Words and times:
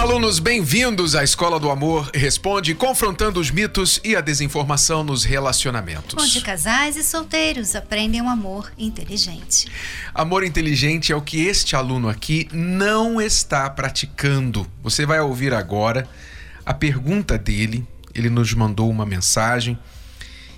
Olá, 0.00 0.12
alunos, 0.12 0.38
bem-vindos 0.38 1.14
à 1.14 1.22
Escola 1.22 1.60
do 1.60 1.70
Amor 1.70 2.10
Responde, 2.14 2.74
confrontando 2.74 3.38
os 3.38 3.50
mitos 3.50 4.00
e 4.02 4.16
a 4.16 4.22
desinformação 4.22 5.04
nos 5.04 5.24
relacionamentos. 5.24 6.24
Onde 6.24 6.40
casais 6.40 6.96
e 6.96 7.04
solteiros 7.04 7.76
aprendem 7.76 8.22
um 8.22 8.28
amor 8.30 8.72
inteligente. 8.78 9.68
Amor 10.14 10.42
inteligente 10.42 11.12
é 11.12 11.16
o 11.16 11.20
que 11.20 11.44
este 11.46 11.76
aluno 11.76 12.08
aqui 12.08 12.48
não 12.50 13.20
está 13.20 13.68
praticando. 13.68 14.66
Você 14.82 15.04
vai 15.04 15.20
ouvir 15.20 15.52
agora 15.52 16.08
a 16.64 16.72
pergunta 16.72 17.36
dele. 17.36 17.86
Ele 18.14 18.30
nos 18.30 18.54
mandou 18.54 18.88
uma 18.88 19.04
mensagem 19.04 19.78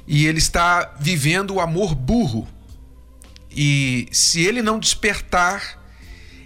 e 0.07 0.25
ele 0.25 0.39
está 0.39 0.95
vivendo 1.01 1.55
o 1.55 1.61
amor 1.61 1.97
burro. 1.97 2.47
E 3.51 4.07
se 4.13 4.41
ele 4.41 4.63
não 4.63 4.79
despertar 4.79 5.82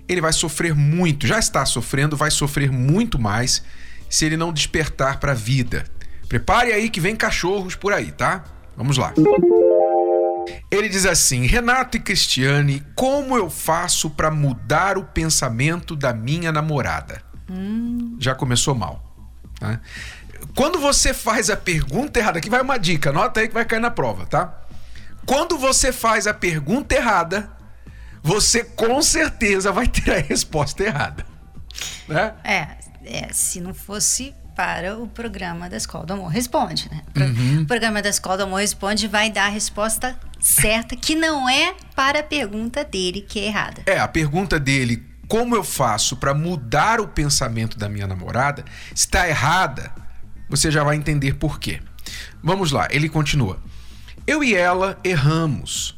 ele 0.08 0.20
vai 0.20 0.32
sofrer 0.32 0.74
muito, 0.74 1.26
já 1.26 1.38
está 1.38 1.64
sofrendo, 1.66 2.16
vai 2.16 2.30
sofrer 2.30 2.70
muito 2.70 3.18
mais 3.18 3.62
se 4.08 4.24
ele 4.24 4.36
não 4.36 4.52
despertar 4.52 5.18
para 5.18 5.32
a 5.32 5.34
vida. 5.34 5.84
Prepare 6.28 6.72
aí 6.72 6.90
que 6.90 7.00
vem 7.00 7.16
cachorros 7.16 7.74
por 7.74 7.92
aí, 7.92 8.12
tá? 8.12 8.44
Vamos 8.76 8.96
lá. 8.96 9.12
Ele 10.70 10.88
diz 10.88 11.06
assim: 11.06 11.46
Renato 11.46 11.96
e 11.96 12.00
Cristiane, 12.00 12.84
como 12.94 13.36
eu 13.36 13.48
faço 13.48 14.10
para 14.10 14.30
mudar 14.30 14.98
o 14.98 15.04
pensamento 15.04 15.96
da 15.96 16.12
minha 16.12 16.52
namorada? 16.52 17.22
Hum. 17.50 18.16
Já 18.18 18.34
começou 18.34 18.74
mal. 18.74 19.02
Tá? 19.58 19.80
Quando 20.54 20.78
você 20.78 21.14
faz 21.14 21.50
a 21.50 21.56
pergunta 21.56 22.18
errada, 22.18 22.38
aqui 22.38 22.50
vai 22.50 22.60
uma 22.60 22.78
dica, 22.78 23.10
anota 23.10 23.40
aí 23.40 23.48
que 23.48 23.54
vai 23.54 23.64
cair 23.64 23.80
na 23.80 23.90
prova, 23.90 24.26
tá? 24.26 24.62
Quando 25.24 25.58
você 25.58 25.92
faz 25.92 26.26
a 26.26 26.34
pergunta 26.34 26.94
errada, 26.94 27.50
você 28.26 28.64
com 28.64 29.00
certeza 29.00 29.70
vai 29.70 29.86
ter 29.86 30.10
a 30.10 30.18
resposta 30.18 30.82
errada. 30.82 31.24
Né? 32.08 32.34
É, 32.42 32.68
é 33.04 33.32
se 33.32 33.60
não 33.60 33.72
fosse 33.72 34.34
para 34.56 34.98
o 34.98 35.06
programa 35.06 35.70
da 35.70 35.76
Escola 35.76 36.04
do 36.04 36.14
Amor 36.14 36.28
Responde, 36.28 36.90
né? 36.90 37.02
Uhum. 37.16 37.62
O 37.62 37.66
programa 37.66 38.02
da 38.02 38.08
Escola 38.08 38.38
do 38.38 38.42
Amor 38.42 38.60
Responde 38.60 39.06
vai 39.06 39.30
dar 39.30 39.46
a 39.46 39.48
resposta 39.48 40.18
certa, 40.40 40.96
que 40.96 41.14
não 41.14 41.48
é 41.48 41.74
para 41.94 42.18
a 42.18 42.22
pergunta 42.22 42.82
dele 42.82 43.20
que 43.20 43.38
é 43.38 43.46
errada. 43.46 43.82
É, 43.86 44.00
a 44.00 44.08
pergunta 44.08 44.58
dele, 44.58 45.06
como 45.28 45.54
eu 45.54 45.62
faço 45.62 46.16
para 46.16 46.34
mudar 46.34 47.00
o 47.00 47.06
pensamento 47.06 47.78
da 47.78 47.88
minha 47.88 48.08
namorada, 48.08 48.64
está 48.92 49.28
errada. 49.28 49.92
Você 50.48 50.68
já 50.68 50.82
vai 50.82 50.96
entender 50.96 51.34
por 51.34 51.60
quê. 51.60 51.80
Vamos 52.42 52.72
lá, 52.72 52.88
ele 52.90 53.08
continua. 53.08 53.62
Eu 54.26 54.42
e 54.42 54.52
ela 54.52 54.98
erramos 55.04 55.95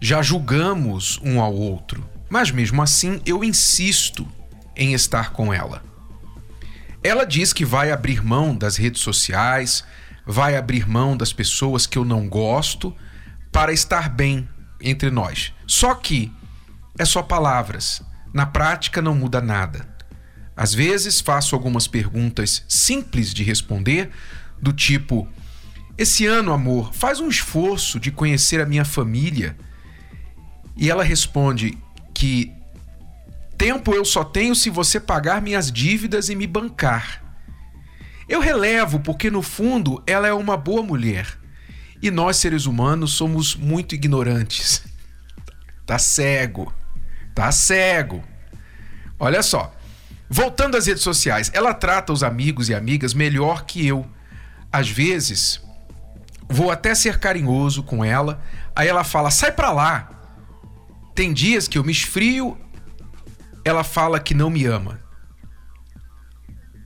já 0.00 0.22
julgamos 0.22 1.20
um 1.22 1.40
ao 1.40 1.54
outro, 1.54 2.08
mas 2.30 2.50
mesmo 2.50 2.80
assim 2.82 3.20
eu 3.26 3.44
insisto 3.44 4.26
em 4.74 4.94
estar 4.94 5.32
com 5.32 5.52
ela. 5.52 5.82
Ela 7.02 7.24
diz 7.24 7.52
que 7.52 7.64
vai 7.64 7.92
abrir 7.92 8.24
mão 8.24 8.56
das 8.56 8.76
redes 8.76 9.02
sociais, 9.02 9.84
vai 10.26 10.56
abrir 10.56 10.88
mão 10.88 11.16
das 11.16 11.32
pessoas 11.32 11.86
que 11.86 11.98
eu 11.98 12.04
não 12.04 12.28
gosto 12.28 12.94
para 13.52 13.72
estar 13.72 14.08
bem 14.08 14.48
entre 14.80 15.10
nós. 15.10 15.52
Só 15.66 15.94
que 15.94 16.32
é 16.98 17.04
só 17.04 17.22
palavras, 17.22 18.02
na 18.32 18.46
prática 18.46 19.02
não 19.02 19.14
muda 19.14 19.40
nada. 19.40 19.86
Às 20.56 20.72
vezes 20.74 21.20
faço 21.20 21.54
algumas 21.54 21.86
perguntas 21.86 22.64
simples 22.68 23.32
de 23.34 23.42
responder, 23.42 24.10
do 24.60 24.72
tipo: 24.72 25.28
Esse 25.96 26.26
ano, 26.26 26.52
amor, 26.52 26.92
faz 26.92 27.20
um 27.20 27.28
esforço 27.28 27.98
de 27.98 28.10
conhecer 28.10 28.60
a 28.60 28.66
minha 28.66 28.84
família 28.84 29.56
e 30.76 30.90
ela 30.90 31.04
responde 31.04 31.76
que 32.14 32.52
tempo 33.56 33.94
eu 33.94 34.04
só 34.04 34.24
tenho 34.24 34.54
se 34.54 34.70
você 34.70 34.98
pagar 34.98 35.42
minhas 35.42 35.70
dívidas 35.70 36.28
e 36.28 36.34
me 36.34 36.46
bancar. 36.46 37.22
Eu 38.28 38.40
relevo 38.40 39.00
porque, 39.00 39.30
no 39.30 39.42
fundo, 39.42 40.02
ela 40.06 40.28
é 40.28 40.32
uma 40.32 40.56
boa 40.56 40.82
mulher. 40.82 41.26
E 42.00 42.10
nós, 42.10 42.36
seres 42.36 42.64
humanos, 42.64 43.12
somos 43.12 43.54
muito 43.54 43.94
ignorantes. 43.94 44.84
Tá 45.84 45.98
cego. 45.98 46.72
Tá 47.34 47.50
cego. 47.50 48.22
Olha 49.18 49.42
só. 49.42 49.74
Voltando 50.28 50.76
às 50.76 50.86
redes 50.86 51.02
sociais, 51.02 51.50
ela 51.52 51.74
trata 51.74 52.12
os 52.12 52.22
amigos 52.22 52.68
e 52.68 52.74
amigas 52.74 53.12
melhor 53.12 53.64
que 53.64 53.84
eu. 53.84 54.08
Às 54.72 54.88
vezes, 54.88 55.60
vou 56.48 56.70
até 56.70 56.94
ser 56.94 57.18
carinhoso 57.18 57.82
com 57.82 58.04
ela, 58.04 58.40
aí 58.74 58.86
ela 58.86 59.02
fala: 59.02 59.30
sai 59.32 59.50
pra 59.50 59.72
lá. 59.72 60.19
Tem 61.20 61.34
dias 61.34 61.68
que 61.68 61.76
eu 61.76 61.84
me 61.84 61.92
esfrio, 61.92 62.56
ela 63.62 63.84
fala 63.84 64.18
que 64.18 64.32
não 64.32 64.48
me 64.48 64.64
ama. 64.64 65.02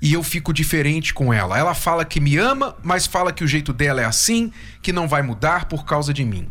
E 0.03 0.13
eu 0.13 0.25
fico 0.25 0.53
diferente 0.53 1.15
com 1.15 1.33
ela. 1.33 1.57
Ela 1.57 1.73
fala 1.73 2.05
que 2.05 2.19
me 2.19 2.37
ama, 2.37 2.77
mas 2.83 3.07
fala 3.07 3.33
que 3.33 3.45
o 3.45 3.47
jeito 3.47 3.73
dela 3.73 4.01
é 4.01 4.05
assim, 4.05 4.53
que 4.83 4.93
não 4.93 5.07
vai 5.07 5.23
mudar 5.23 5.67
por 5.67 5.85
causa 5.85 6.13
de 6.13 6.25
mim. 6.25 6.51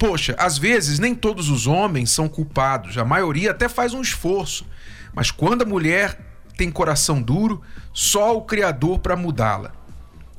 Poxa, 0.00 0.34
às 0.36 0.58
vezes 0.58 0.98
nem 0.98 1.14
todos 1.14 1.48
os 1.48 1.68
homens 1.68 2.10
são 2.10 2.28
culpados, 2.28 2.98
a 2.98 3.04
maioria 3.04 3.52
até 3.52 3.68
faz 3.68 3.94
um 3.94 4.02
esforço. 4.02 4.66
Mas 5.14 5.30
quando 5.30 5.62
a 5.62 5.64
mulher 5.64 6.18
tem 6.56 6.72
coração 6.72 7.22
duro, 7.22 7.62
só 7.92 8.36
o 8.36 8.42
Criador 8.42 8.98
para 8.98 9.14
mudá-la. 9.14 9.70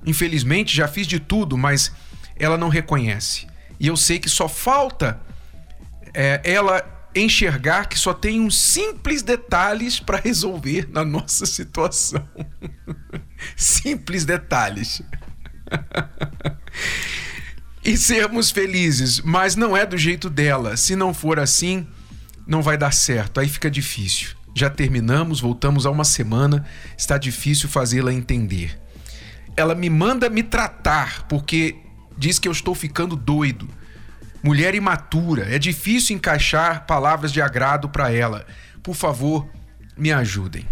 Infelizmente 0.06 0.76
já 0.76 0.90
fiz 0.90 1.08
de 1.08 1.22
tudo, 1.22 1.58
mas 1.58 1.94
ela 2.36 2.58
não 2.58 2.68
reconhece. 2.68 3.48
E 3.80 3.88
eu 3.88 3.96
sei 3.96 4.20
que 4.20 4.28
só 4.28 4.50
falta 4.50 5.22
é, 6.14 6.42
ela 6.44 6.94
enxergar 7.16 7.88
que 7.88 7.98
só 7.98 8.14
tem 8.14 8.40
uns 8.40 8.60
simples 8.60 9.22
detalhes 9.22 10.00
para 10.00 10.20
resolver 10.20 10.90
na 10.92 11.06
nossa 11.06 11.46
situação. 11.46 12.28
simples 13.56 14.26
detalhes. 14.26 15.02
e 17.84 17.98
sermos 17.98 18.52
felizes, 18.52 19.20
mas 19.22 19.56
não 19.56 19.76
é 19.76 19.86
do 19.86 19.98
jeito 19.98 20.30
dela. 20.30 20.78
Se 20.78 20.96
não 20.96 21.14
for 21.14 21.40
assim, 21.40 21.88
não 22.48 22.62
vai 22.62 22.78
dar 22.78 22.92
certo. 22.92 23.40
Aí 23.40 23.48
fica 23.48 23.70
difícil. 23.70 24.36
Já 24.56 24.70
terminamos, 24.70 25.40
voltamos 25.40 25.86
a 25.86 25.92
uma 25.92 26.04
semana, 26.04 26.66
está 26.98 27.18
difícil 27.18 27.68
fazê-la 27.68 28.14
entender. 28.14 28.80
Ela 29.56 29.76
me 29.76 29.90
manda 29.90 30.30
me 30.30 30.44
tratar 30.44 31.28
porque 31.28 31.76
diz 32.18 32.40
que 32.40 32.48
eu 32.48 32.52
estou 32.52 32.76
ficando 32.76 33.16
doido 33.16 33.68
mulher 34.44 34.76
imatura, 34.76 35.56
é 35.56 35.58
difícil 35.58 36.16
encaixar 36.16 36.86
palavras 36.86 37.32
de 37.32 37.42
agrado 37.42 37.88
para 37.88 38.12
ela. 38.12 38.46
Por 38.84 38.94
favor, 38.94 39.50
me 39.98 40.12
ajudem. 40.12 40.68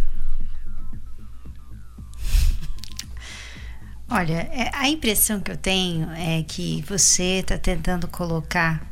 Olha, 4.09 4.49
é, 4.51 4.69
a 4.73 4.89
impressão 4.89 5.39
que 5.39 5.49
eu 5.49 5.55
tenho 5.55 6.11
é 6.11 6.43
que 6.43 6.83
você 6.85 7.39
está 7.39 7.57
tentando 7.57 8.09
colocar 8.09 8.85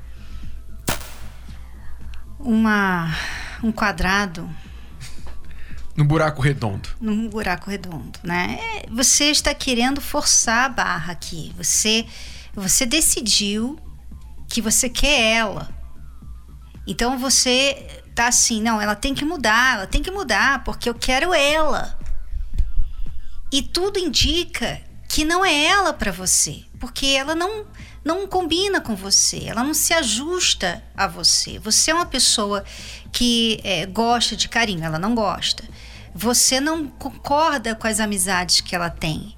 uma 2.39 3.13
um 3.61 3.69
quadrado 3.69 4.49
no 5.97 6.05
buraco 6.05 6.41
redondo. 6.41 6.87
Num 7.01 7.27
buraco 7.27 7.69
redondo, 7.69 8.17
né? 8.23 8.57
É, 8.61 8.89
você 8.89 9.25
está 9.25 9.53
querendo 9.53 9.99
forçar 9.99 10.67
a 10.67 10.69
barra 10.69 11.11
aqui. 11.11 11.53
Você 11.57 12.05
você 12.55 12.85
decidiu 12.85 13.77
que 14.49 14.61
você 14.61 14.89
quer 14.89 15.35
ela. 15.35 15.69
Então 16.87 17.17
você 17.17 18.01
tá 18.15 18.27
assim, 18.27 18.61
não, 18.61 18.81
ela 18.81 18.95
tem 18.95 19.13
que 19.13 19.23
mudar, 19.23 19.77
ela 19.77 19.87
tem 19.87 20.01
que 20.01 20.11
mudar, 20.11 20.63
porque 20.63 20.89
eu 20.89 20.95
quero 20.95 21.33
ela. 21.33 21.97
E 23.51 23.61
tudo 23.61 23.99
indica 23.99 24.81
que 25.07 25.23
não 25.23 25.45
é 25.45 25.65
ela 25.65 25.93
para 25.93 26.11
você, 26.11 26.63
porque 26.79 27.05
ela 27.05 27.35
não 27.35 27.65
não 28.03 28.25
combina 28.27 28.79
com 28.79 28.95
você, 28.95 29.43
ela 29.45 29.63
não 29.63 29.73
se 29.73 29.93
ajusta 29.93 30.81
a 30.95 31.05
você. 31.05 31.59
Você 31.59 31.91
é 31.91 31.93
uma 31.93 32.05
pessoa 32.05 32.63
que 33.11 33.59
é, 33.63 33.85
gosta 33.85 34.35
de 34.35 34.47
carinho, 34.47 34.83
ela 34.83 34.97
não 34.97 35.13
gosta. 35.13 35.63
Você 36.15 36.59
não 36.59 36.87
concorda 36.87 37.75
com 37.75 37.87
as 37.87 37.99
amizades 37.99 38.61
que 38.61 38.75
ela 38.75 38.89
tem, 38.89 39.35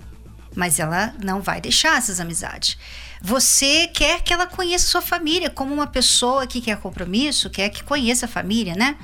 mas 0.55 0.79
ela 0.79 1.13
não 1.21 1.41
vai 1.41 1.59
deixar 1.59 1.97
essas 1.97 2.19
amizades. 2.19 2.77
Você 3.21 3.87
quer 3.87 4.21
que 4.23 4.33
ela 4.33 4.47
conheça 4.47 4.87
sua 4.87 5.01
família, 5.01 5.49
como 5.49 5.73
uma 5.73 5.87
pessoa 5.87 6.47
que 6.47 6.59
quer 6.59 6.77
compromisso, 6.77 7.49
quer 7.49 7.69
que 7.69 7.83
conheça 7.83 8.25
a 8.25 8.29
família, 8.29 8.75
né? 8.75 8.97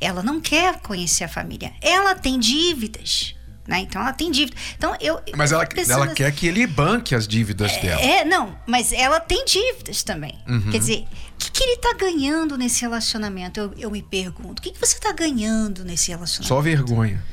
Ela 0.00 0.22
não 0.22 0.40
quer 0.40 0.78
conhecer 0.80 1.24
a 1.24 1.28
família. 1.28 1.72
Ela 1.80 2.14
tem 2.14 2.38
dívidas. 2.38 3.34
Né? 3.66 3.80
Então 3.80 4.02
ela 4.02 4.12
tem 4.12 4.30
dívida. 4.30 4.56
Então 4.76 4.94
eu. 5.00 5.20
Mas 5.34 5.50
ela, 5.50 5.66
ela 5.88 6.08
quer 6.08 6.30
que 6.32 6.46
ele 6.46 6.66
banque 6.66 7.14
as 7.14 7.26
dívidas 7.26 7.72
é, 7.72 7.80
dela. 7.80 8.00
É, 8.02 8.24
não, 8.24 8.56
mas 8.66 8.92
ela 8.92 9.18
tem 9.18 9.44
dívidas 9.44 10.02
também. 10.02 10.38
Uhum. 10.46 10.70
Quer 10.70 10.78
dizer, 10.78 11.06
o 11.32 11.36
que, 11.38 11.50
que 11.50 11.64
ele 11.64 11.72
está 11.72 11.94
ganhando 11.94 12.58
nesse 12.58 12.82
relacionamento? 12.82 13.58
Eu, 13.58 13.74
eu 13.78 13.90
me 13.90 14.02
pergunto. 14.02 14.60
O 14.60 14.62
que, 14.62 14.70
que 14.70 14.78
você 14.78 14.96
está 14.96 15.12
ganhando 15.12 15.82
nesse 15.82 16.10
relacionamento? 16.10 16.48
Só 16.48 16.60
vergonha. 16.60 17.24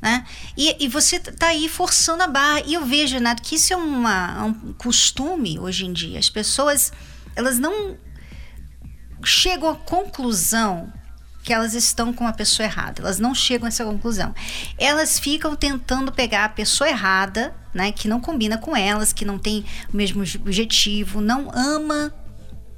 Né? 0.00 0.24
E, 0.56 0.84
e 0.84 0.88
você 0.88 1.18
tá 1.18 1.48
aí 1.48 1.68
forçando 1.68 2.22
a 2.22 2.26
barra. 2.26 2.62
E 2.64 2.74
eu 2.74 2.84
vejo, 2.84 3.14
Renato, 3.14 3.42
que 3.42 3.56
isso 3.56 3.72
é 3.72 3.76
uma, 3.76 4.44
um 4.44 4.72
costume 4.74 5.58
hoje 5.58 5.86
em 5.86 5.92
dia. 5.92 6.18
As 6.18 6.30
pessoas, 6.30 6.92
elas 7.34 7.58
não 7.58 7.96
chegam 9.24 9.68
à 9.68 9.74
conclusão 9.74 10.92
que 11.42 11.52
elas 11.52 11.72
estão 11.72 12.12
com 12.12 12.26
a 12.26 12.32
pessoa 12.32 12.66
errada. 12.66 13.00
Elas 13.00 13.18
não 13.18 13.34
chegam 13.34 13.66
a 13.66 13.68
essa 13.68 13.84
conclusão. 13.84 14.34
Elas 14.76 15.18
ficam 15.18 15.56
tentando 15.56 16.12
pegar 16.12 16.44
a 16.44 16.48
pessoa 16.48 16.90
errada, 16.90 17.54
né, 17.72 17.90
que 17.90 18.06
não 18.06 18.20
combina 18.20 18.58
com 18.58 18.76
elas, 18.76 19.12
que 19.12 19.24
não 19.24 19.38
tem 19.38 19.64
o 19.92 19.96
mesmo 19.96 20.22
objetivo, 20.40 21.20
não 21.20 21.50
ama, 21.54 22.12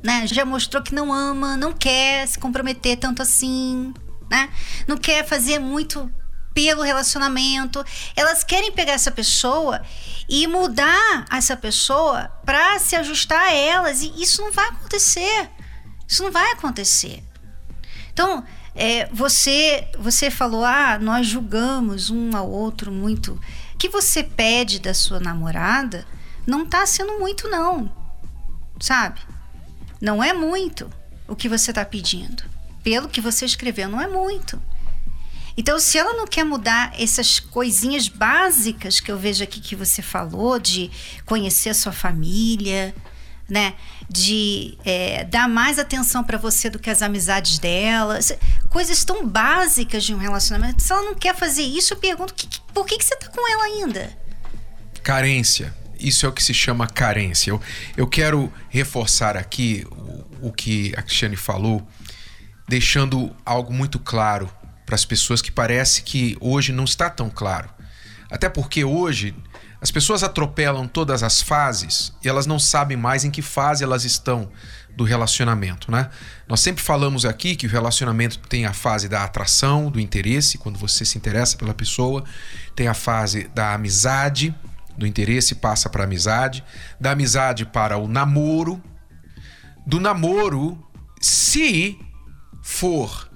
né? 0.03 0.27
Já 0.27 0.45
mostrou 0.45 0.83
que 0.83 0.95
não 0.95 1.13
ama, 1.13 1.57
não 1.57 1.73
quer 1.73 2.27
se 2.29 2.39
comprometer 2.39 2.97
tanto 2.97 3.23
assim, 3.23 3.93
né? 4.31 4.49
Não 4.87 4.97
quer 4.97 5.27
fazer 5.27 5.59
muito 5.59 6.11
pelo 6.55 6.83
relacionamento. 6.83 7.85
Elas 8.17 8.45
querem 8.45 8.73
pegar 8.73 8.93
essa 8.93 9.11
pessoa 9.11 9.83
e 10.29 10.47
mudar 10.47 11.27
essa 11.31 11.57
pessoa 11.57 12.29
para 12.45 12.79
se 12.79 12.97
ajustar 12.97 13.41
a 13.41 13.53
elas. 13.53 14.03
E 14.03 14.13
isso 14.23 14.43
não 14.43 14.53
vai 14.53 14.69
acontecer. 14.69 15.51
Isso 16.07 16.23
não 16.23 16.31
vai 16.31 16.53
acontecer. 16.53 17.23
Então, 18.13 18.45
é, 18.75 19.07
você, 19.13 19.89
você 19.99 20.31
falou, 20.31 20.65
ah, 20.65 20.99
nós 20.99 21.27
julgamos 21.27 22.11
um 22.11 22.37
ao 22.37 22.51
outro 22.51 22.91
muito. 22.93 23.41
O 23.75 23.79
que 23.79 23.89
você 23.89 24.23
pede 24.23 24.79
da 24.79 24.95
sua 24.95 25.19
namorada 25.19 26.07
não 26.47 26.65
está 26.65 26.85
sendo 26.87 27.19
muito, 27.19 27.49
não. 27.49 27.91
Sabe? 28.81 29.21
Não 30.01 30.23
é 30.23 30.33
muito 30.33 30.91
o 31.29 31.37
que 31.37 31.49
você 31.49 31.71
está 31.71 31.85
pedindo. 31.85 32.43
Pelo 32.83 33.09
que 33.09 33.21
você 33.21 33.45
escreveu, 33.45 33.89
não 33.89 34.01
é 34.01 34.09
muito. 34.09 34.61
Então, 35.61 35.79
se 35.79 35.99
ela 35.99 36.15
não 36.15 36.27
quer 36.27 36.43
mudar 36.43 36.91
essas 36.99 37.39
coisinhas 37.39 38.09
básicas 38.09 38.99
que 38.99 39.13
eu 39.13 39.19
vejo 39.19 39.45
aqui 39.45 39.61
que 39.61 39.77
você 39.77 40.01
falou, 40.01 40.59
de 40.59 40.91
conhecer 41.27 41.69
a 41.69 41.75
sua 41.75 41.93
família, 41.93 42.95
né? 43.47 43.75
De 44.09 44.79
é, 44.87 45.23
dar 45.25 45.47
mais 45.47 45.79
atenção 45.79 46.25
para 46.25 46.39
você 46.39 46.71
do 46.71 46.79
que 46.79 46.89
as 46.89 47.03
amizades 47.03 47.59
dela, 47.59 48.19
coisas 48.71 49.05
tão 49.05 49.29
básicas 49.29 50.03
de 50.03 50.15
um 50.15 50.17
relacionamento. 50.17 50.83
Se 50.83 50.95
ela 50.95 51.03
não 51.03 51.15
quer 51.15 51.37
fazer 51.37 51.65
isso, 51.65 51.93
eu 51.93 51.99
pergunto 51.99 52.33
que, 52.33 52.47
que, 52.47 52.59
por 52.73 52.87
que, 52.87 52.97
que 52.97 53.05
você 53.05 53.17
tá 53.17 53.29
com 53.29 53.47
ela 53.47 53.65
ainda? 53.65 54.17
Carência. 55.03 55.75
Isso 55.99 56.25
é 56.25 56.29
o 56.31 56.33
que 56.33 56.43
se 56.43 56.55
chama 56.55 56.87
carência. 56.87 57.51
Eu, 57.51 57.61
eu 57.99 58.07
quero 58.07 58.51
reforçar 58.71 59.37
aqui 59.37 59.87
o, 59.91 60.49
o 60.49 60.53
que 60.55 60.95
a 60.97 61.03
Cristiane 61.03 61.37
falou, 61.37 61.87
deixando 62.67 63.37
algo 63.45 63.71
muito 63.71 63.99
claro 63.99 64.51
para 64.91 64.97
as 64.97 65.05
pessoas 65.05 65.41
que 65.41 65.53
parece 65.53 66.03
que 66.03 66.37
hoje 66.41 66.73
não 66.73 66.83
está 66.83 67.09
tão 67.09 67.31
claro. 67.31 67.71
Até 68.29 68.49
porque 68.49 68.83
hoje 68.83 69.37
as 69.81 69.89
pessoas 69.89 70.25
atropelam 70.25 70.89
todas 70.89 71.23
as 71.23 71.41
fases 71.41 72.13
e 72.25 72.29
elas 72.29 72.45
não 72.45 72.59
sabem 72.59 72.97
mais 72.97 73.25
em 73.25 73.31
que 73.31 73.41
fase 73.41 73.85
elas 73.85 74.05
estão 74.05 74.51
do 74.97 75.05
relacionamento, 75.05 75.93
né? 75.93 76.11
Nós 76.49 76.59
sempre 76.59 76.83
falamos 76.83 77.25
aqui 77.25 77.55
que 77.55 77.69
o 77.69 77.71
relacionamento 77.71 78.41
tem 78.41 78.67
a 78.67 78.73
fase 78.73 79.09
da 79.09 79.23
atração, 79.23 79.93
do 79.93 80.01
interesse, 80.01 80.59
quando 80.59 80.77
você 80.77 81.05
se 81.05 81.17
interessa 81.17 81.57
pela 81.57 81.73
pessoa, 81.73 82.25
tem 82.75 82.89
a 82.89 82.95
fase 82.95 83.49
da 83.55 83.73
amizade, 83.73 84.53
do 84.99 85.07
interesse 85.07 85.55
passa 85.55 85.89
para 85.89 86.03
amizade, 86.03 86.65
da 87.01 87.13
amizade 87.13 87.65
para 87.65 87.97
o 87.97 88.09
namoro, 88.09 88.83
do 89.87 90.01
namoro, 90.01 90.85
se 91.21 91.97
for 92.61 93.30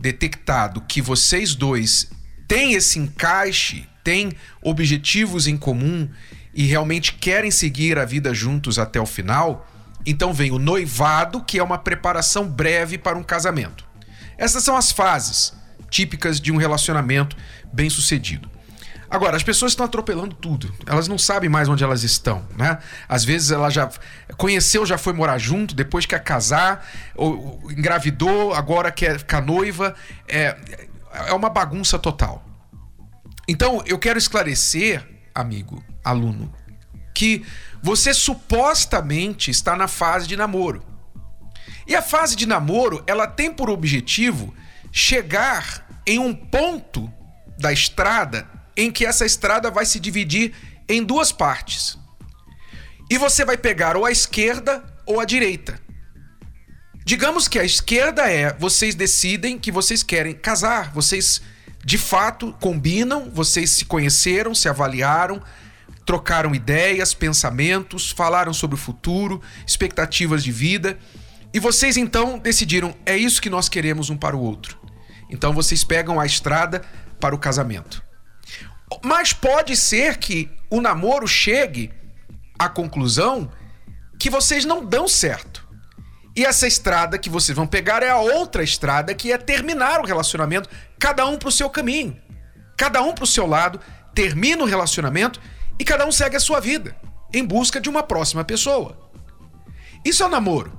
detectado 0.00 0.80
que 0.80 1.02
vocês 1.02 1.54
dois 1.54 2.10
têm 2.48 2.72
esse 2.72 2.98
encaixe 2.98 3.86
têm 4.02 4.32
objetivos 4.62 5.46
em 5.46 5.56
comum 5.56 6.08
e 6.54 6.64
realmente 6.64 7.12
querem 7.12 7.50
seguir 7.50 7.98
a 7.98 8.04
vida 8.04 8.34
juntos 8.34 8.78
até 8.78 9.00
o 9.00 9.06
final, 9.06 9.68
então 10.04 10.32
vem 10.32 10.50
o 10.50 10.58
noivado, 10.58 11.44
que 11.44 11.58
é 11.58 11.62
uma 11.62 11.78
preparação 11.78 12.48
breve 12.48 12.98
para 12.98 13.16
um 13.16 13.22
casamento. 13.22 13.84
Essas 14.36 14.64
são 14.64 14.76
as 14.76 14.90
fases 14.90 15.52
típicas 15.90 16.40
de 16.40 16.50
um 16.50 16.56
relacionamento 16.56 17.36
bem-sucedido. 17.72 18.50
Agora, 19.10 19.36
as 19.36 19.42
pessoas 19.42 19.72
estão 19.72 19.84
atropelando 19.84 20.36
tudo. 20.36 20.72
Elas 20.86 21.08
não 21.08 21.18
sabem 21.18 21.50
mais 21.50 21.68
onde 21.68 21.82
elas 21.82 22.04
estão, 22.04 22.46
né? 22.56 22.78
Às 23.08 23.24
vezes 23.24 23.50
ela 23.50 23.68
já 23.68 23.90
conheceu, 24.36 24.86
já 24.86 24.96
foi 24.96 25.12
morar 25.12 25.36
junto, 25.36 25.74
depois 25.74 26.06
quer 26.06 26.22
casar, 26.22 26.88
ou 27.16 27.60
engravidou, 27.72 28.54
agora 28.54 28.92
quer 28.92 29.18
ficar 29.18 29.40
noiva. 29.40 29.96
É, 30.28 30.56
é 31.26 31.32
uma 31.32 31.50
bagunça 31.50 31.98
total. 31.98 32.44
Então, 33.48 33.82
eu 33.84 33.98
quero 33.98 34.16
esclarecer, 34.16 35.04
amigo, 35.34 35.82
aluno, 36.04 36.54
que 37.12 37.44
você 37.82 38.14
supostamente 38.14 39.50
está 39.50 39.74
na 39.74 39.88
fase 39.88 40.28
de 40.28 40.36
namoro. 40.36 40.84
E 41.84 41.96
a 41.96 42.02
fase 42.02 42.36
de 42.36 42.46
namoro, 42.46 43.02
ela 43.08 43.26
tem 43.26 43.52
por 43.52 43.68
objetivo 43.68 44.54
chegar 44.92 45.84
em 46.06 46.20
um 46.20 46.32
ponto 46.32 47.12
da 47.58 47.72
estrada 47.72 48.59
em 48.80 48.90
que 48.90 49.04
essa 49.04 49.26
estrada 49.26 49.70
vai 49.70 49.84
se 49.84 50.00
dividir 50.00 50.52
em 50.88 51.04
duas 51.04 51.30
partes. 51.30 51.98
E 53.10 53.18
você 53.18 53.44
vai 53.44 53.56
pegar 53.56 53.96
ou 53.96 54.06
a 54.06 54.10
esquerda 54.10 54.84
ou 55.04 55.20
a 55.20 55.24
direita. 55.24 55.78
Digamos 57.04 57.48
que 57.48 57.58
a 57.58 57.64
esquerda 57.64 58.30
é 58.30 58.52
vocês 58.54 58.94
decidem 58.94 59.58
que 59.58 59.72
vocês 59.72 60.02
querem 60.02 60.34
casar, 60.34 60.92
vocês 60.92 61.42
de 61.84 61.98
fato 61.98 62.54
combinam, 62.60 63.30
vocês 63.30 63.70
se 63.70 63.84
conheceram, 63.84 64.54
se 64.54 64.68
avaliaram, 64.68 65.42
trocaram 66.06 66.54
ideias, 66.54 67.12
pensamentos, 67.14 68.10
falaram 68.10 68.52
sobre 68.52 68.76
o 68.76 68.78
futuro, 68.78 69.40
expectativas 69.66 70.44
de 70.44 70.52
vida, 70.52 70.98
e 71.52 71.58
vocês 71.58 71.96
então 71.96 72.38
decidiram, 72.38 72.94
é 73.04 73.16
isso 73.16 73.42
que 73.42 73.50
nós 73.50 73.68
queremos 73.68 74.08
um 74.08 74.16
para 74.16 74.36
o 74.36 74.40
outro. 74.40 74.78
Então 75.28 75.52
vocês 75.52 75.82
pegam 75.82 76.20
a 76.20 76.26
estrada 76.26 76.82
para 77.18 77.34
o 77.34 77.38
casamento. 77.38 78.09
Mas 79.02 79.32
pode 79.32 79.76
ser 79.76 80.18
que 80.18 80.50
o 80.68 80.80
namoro 80.80 81.26
chegue 81.26 81.92
à 82.58 82.68
conclusão 82.68 83.50
que 84.18 84.28
vocês 84.28 84.64
não 84.64 84.84
dão 84.84 85.08
certo. 85.08 85.66
E 86.36 86.44
essa 86.44 86.66
estrada 86.66 87.18
que 87.18 87.28
vocês 87.28 87.56
vão 87.56 87.66
pegar 87.66 88.02
é 88.02 88.10
a 88.10 88.18
outra 88.18 88.62
estrada 88.62 89.14
que 89.14 89.32
é 89.32 89.38
terminar 89.38 90.00
o 90.00 90.06
relacionamento, 90.06 90.68
cada 90.98 91.26
um 91.26 91.36
pro 91.36 91.50
seu 91.50 91.68
caminho. 91.68 92.16
Cada 92.76 93.02
um 93.02 93.12
pro 93.12 93.26
seu 93.26 93.46
lado, 93.46 93.80
termina 94.14 94.62
o 94.62 94.66
relacionamento 94.66 95.40
e 95.78 95.84
cada 95.84 96.06
um 96.06 96.12
segue 96.12 96.36
a 96.36 96.40
sua 96.40 96.60
vida 96.60 96.96
em 97.32 97.44
busca 97.44 97.80
de 97.80 97.88
uma 97.88 98.02
próxima 98.02 98.44
pessoa. 98.44 98.96
Isso 100.04 100.22
é 100.22 100.26
o 100.26 100.30
namoro, 100.30 100.78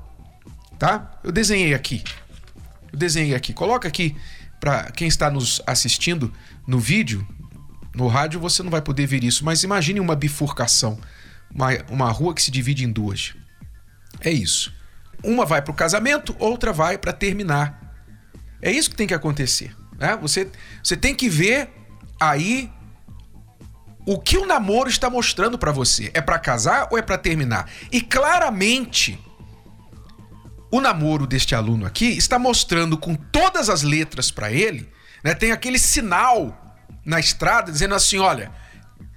tá? 0.79 1.19
Eu 1.24 1.31
desenhei 1.31 1.74
aqui. 1.74 2.03
Eu 2.91 2.97
desenhei 2.97 3.36
aqui. 3.36 3.53
Coloca 3.53 3.88
aqui 3.88 4.15
para 4.59 4.91
quem 4.91 5.07
está 5.07 5.29
nos 5.29 5.62
assistindo 5.65 6.33
no 6.67 6.79
vídeo. 6.79 7.27
No 7.95 8.07
rádio 8.07 8.39
você 8.39 8.63
não 8.63 8.69
vai 8.69 8.81
poder 8.81 9.05
ver 9.05 9.24
isso, 9.24 9.43
mas 9.43 9.63
imagine 9.63 10.00
uma 10.00 10.15
bifurcação, 10.15 11.00
uma, 11.53 11.69
uma 11.89 12.12
rua 12.12 12.33
que 12.33 12.41
se 12.41 12.51
divide 12.51 12.86
em 12.86 12.91
duas. 12.91 13.36
É 14.21 14.31
isso. 14.31 14.74
Uma 15.24 15.45
vai 15.45 15.62
para 15.62 15.71
o 15.71 15.75
casamento, 15.75 16.36
outra 16.39 16.71
vai 16.71 16.98
para 16.98 17.13
terminar. 17.13 17.95
É 18.62 18.71
isso 18.71 18.89
que 18.89 18.95
tem 18.95 19.07
que 19.07 19.13
acontecer. 19.13 19.75
Né? 19.98 20.17
Você, 20.21 20.50
você 20.83 20.95
tem 20.95 21.13
que 21.13 21.29
ver 21.29 21.69
aí 22.19 22.71
o 24.05 24.19
que 24.19 24.38
o 24.38 24.45
namoro 24.45 24.89
está 24.89 25.10
mostrando 25.10 25.57
para 25.57 25.71
você. 25.71 26.10
É 26.13 26.21
para 26.21 26.39
casar 26.39 26.88
ou 26.91 26.98
é 26.98 27.01
para 27.01 27.17
terminar? 27.17 27.69
E 27.91 28.01
claramente, 28.01 29.19
o 30.71 30.79
namoro 30.79 31.27
deste 31.27 31.53
aluno 31.53 31.86
aqui 31.86 32.05
está 32.05 32.39
mostrando 32.39 32.98
com 32.98 33.15
todas 33.15 33.69
as 33.69 33.83
letras 33.83 34.31
para 34.31 34.51
ele, 34.51 34.89
né? 35.24 35.36
Tem 35.36 35.51
aquele 35.51 35.77
sinal 35.77 36.61
na 37.05 37.20
estrada 37.20 37.72
dizendo 37.72 37.96
assim, 37.96 38.17
olha, 38.17 38.51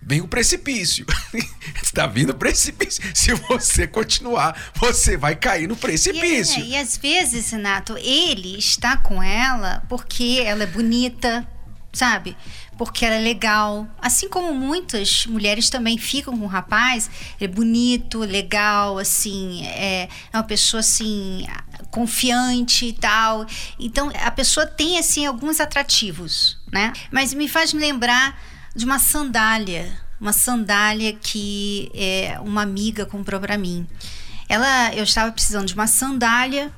vem 0.03 0.21
o 0.21 0.29
precipício. 0.29 1.07
Está 1.83 2.07
vindo 2.07 2.31
o 2.31 2.35
precipício. 2.35 3.03
Se 3.15 3.33
você 3.35 3.87
continuar, 3.87 4.73
você 4.75 5.17
vai 5.17 5.35
cair 5.35 5.67
no 5.67 5.77
precipício. 5.77 6.63
E, 6.63 6.71
e, 6.71 6.77
às 6.77 6.97
vezes, 6.97 7.51
Renato, 7.51 7.97
ele 7.99 8.59
está 8.59 8.97
com 8.97 9.23
ela 9.23 9.83
porque 9.89 10.43
ela 10.45 10.65
é 10.65 10.67
bonita, 10.67 11.47
sabe? 11.93 12.37
Porque 12.77 13.05
ela 13.05 13.17
é 13.17 13.21
legal. 13.21 13.87
Assim 14.01 14.29
como 14.29 14.53
muitas 14.53 15.27
mulheres 15.27 15.71
também 15.71 15.97
ficam 15.97 16.37
com 16.37 16.45
o 16.45 16.49
rapaz, 16.49 17.09
ele 17.41 17.53
é 17.53 17.55
bonito, 17.55 18.19
legal, 18.19 18.99
assim, 18.99 19.65
é, 19.67 20.09
é 20.33 20.37
uma 20.37 20.43
pessoa 20.43 20.81
assim 20.81 21.47
confiante 21.91 22.87
e 22.87 22.93
tal. 22.93 23.47
Então 23.79 24.11
a 24.23 24.31
pessoa 24.31 24.67
tem 24.67 24.99
assim 24.99 25.27
alguns 25.27 25.61
atrativos, 25.61 26.59
né? 26.73 26.93
Mas 27.11 27.33
me 27.35 27.49
faz 27.49 27.73
me 27.73 27.81
lembrar 27.81 28.39
de 28.75 28.85
uma 28.85 28.99
sandália, 28.99 29.93
uma 30.21 30.33
sandália 30.33 31.13
que 31.13 31.91
é, 31.95 32.39
uma 32.41 32.63
amiga 32.63 33.07
comprou 33.07 33.41
para 33.41 33.57
mim. 33.59 33.87
Ela, 34.49 34.95
eu 34.95 35.05
estava 35.05 35.33
precisando 35.33 35.67
de 35.67 35.75
uma 35.75 35.87
sandália 35.87 36.73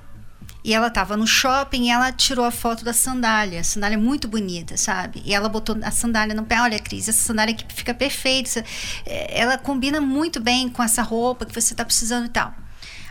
E 0.66 0.74
ela 0.74 0.88
estava 0.88 1.16
no 1.16 1.28
shopping 1.28 1.84
e 1.84 1.90
ela 1.90 2.10
tirou 2.10 2.44
a 2.44 2.50
foto 2.50 2.84
da 2.84 2.92
sandália. 2.92 3.60
A 3.60 3.64
sandália 3.64 3.94
é 3.94 3.96
muito 3.98 4.26
bonita, 4.26 4.76
sabe? 4.76 5.22
E 5.24 5.32
ela 5.32 5.48
botou 5.48 5.78
a 5.80 5.92
sandália 5.92 6.34
no 6.34 6.42
pé. 6.42 6.60
Olha, 6.60 6.76
Cris, 6.80 7.08
essa 7.08 7.22
sandália 7.24 7.54
aqui 7.54 7.64
fica 7.72 7.94
perfeita. 7.94 8.64
Ela 9.06 9.56
combina 9.56 10.00
muito 10.00 10.40
bem 10.40 10.68
com 10.68 10.82
essa 10.82 11.02
roupa 11.02 11.46
que 11.46 11.54
você 11.54 11.72
está 11.72 11.84
precisando 11.84 12.26
e 12.26 12.30
tal. 12.30 12.52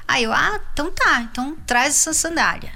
Aí 0.08 0.24
eu, 0.24 0.34
ah, 0.34 0.60
então 0.74 0.92
tá, 0.92 1.22
então 1.22 1.58
traz 1.66 1.96
essa 1.96 2.14
sandália. 2.14 2.72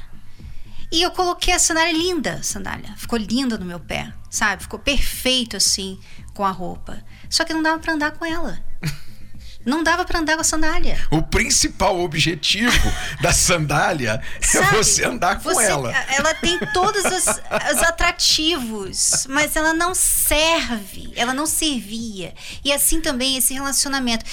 E 0.92 1.02
eu 1.02 1.12
coloquei 1.12 1.54
a 1.54 1.60
sandália 1.60 1.94
linda, 1.94 2.42
sandália. 2.42 2.94
Ficou 2.98 3.18
linda 3.20 3.58
no 3.58 3.66
meu 3.66 3.80
pé, 3.80 4.12
sabe? 4.30 4.64
Ficou 4.64 4.80
perfeito 4.80 5.56
assim 5.56 6.00
com 6.34 6.44
a 6.44 6.52
roupa. 6.52 7.04
Só 7.30 7.46
que 7.46 7.54
não 7.54 7.62
dava 7.62 7.80
para 7.80 7.94
andar 7.94 8.12
com 8.12 8.26
ela. 8.26 8.60
Não 9.66 9.84
dava 9.84 10.06
para 10.06 10.20
andar 10.20 10.36
com 10.36 10.42
a 10.42 10.44
sandália. 10.44 10.98
O 11.12 11.22
principal 11.22 12.00
objetivo 12.00 12.72
da 13.22 13.34
sandália 13.34 14.22
Sabe, 14.42 14.66
é 14.66 14.72
você 14.72 15.04
andar 15.04 15.36
com 15.36 15.44
você, 15.44 15.66
ela. 15.66 15.92
Ela 16.08 16.34
tem 16.34 16.58
todos 16.74 17.04
os, 17.04 17.28
os, 17.28 17.84
atrativos, 17.84 19.28
mas 19.30 19.58
ela 19.58 19.74
não 19.74 19.94
serve, 19.94 21.12
ela 21.16 21.34
não 21.34 21.46
servia. 21.46 22.34
E 22.64 22.72
assim 22.72 23.02
também 23.02 23.38
esse 23.38 23.54
relacionamento. 23.54 24.26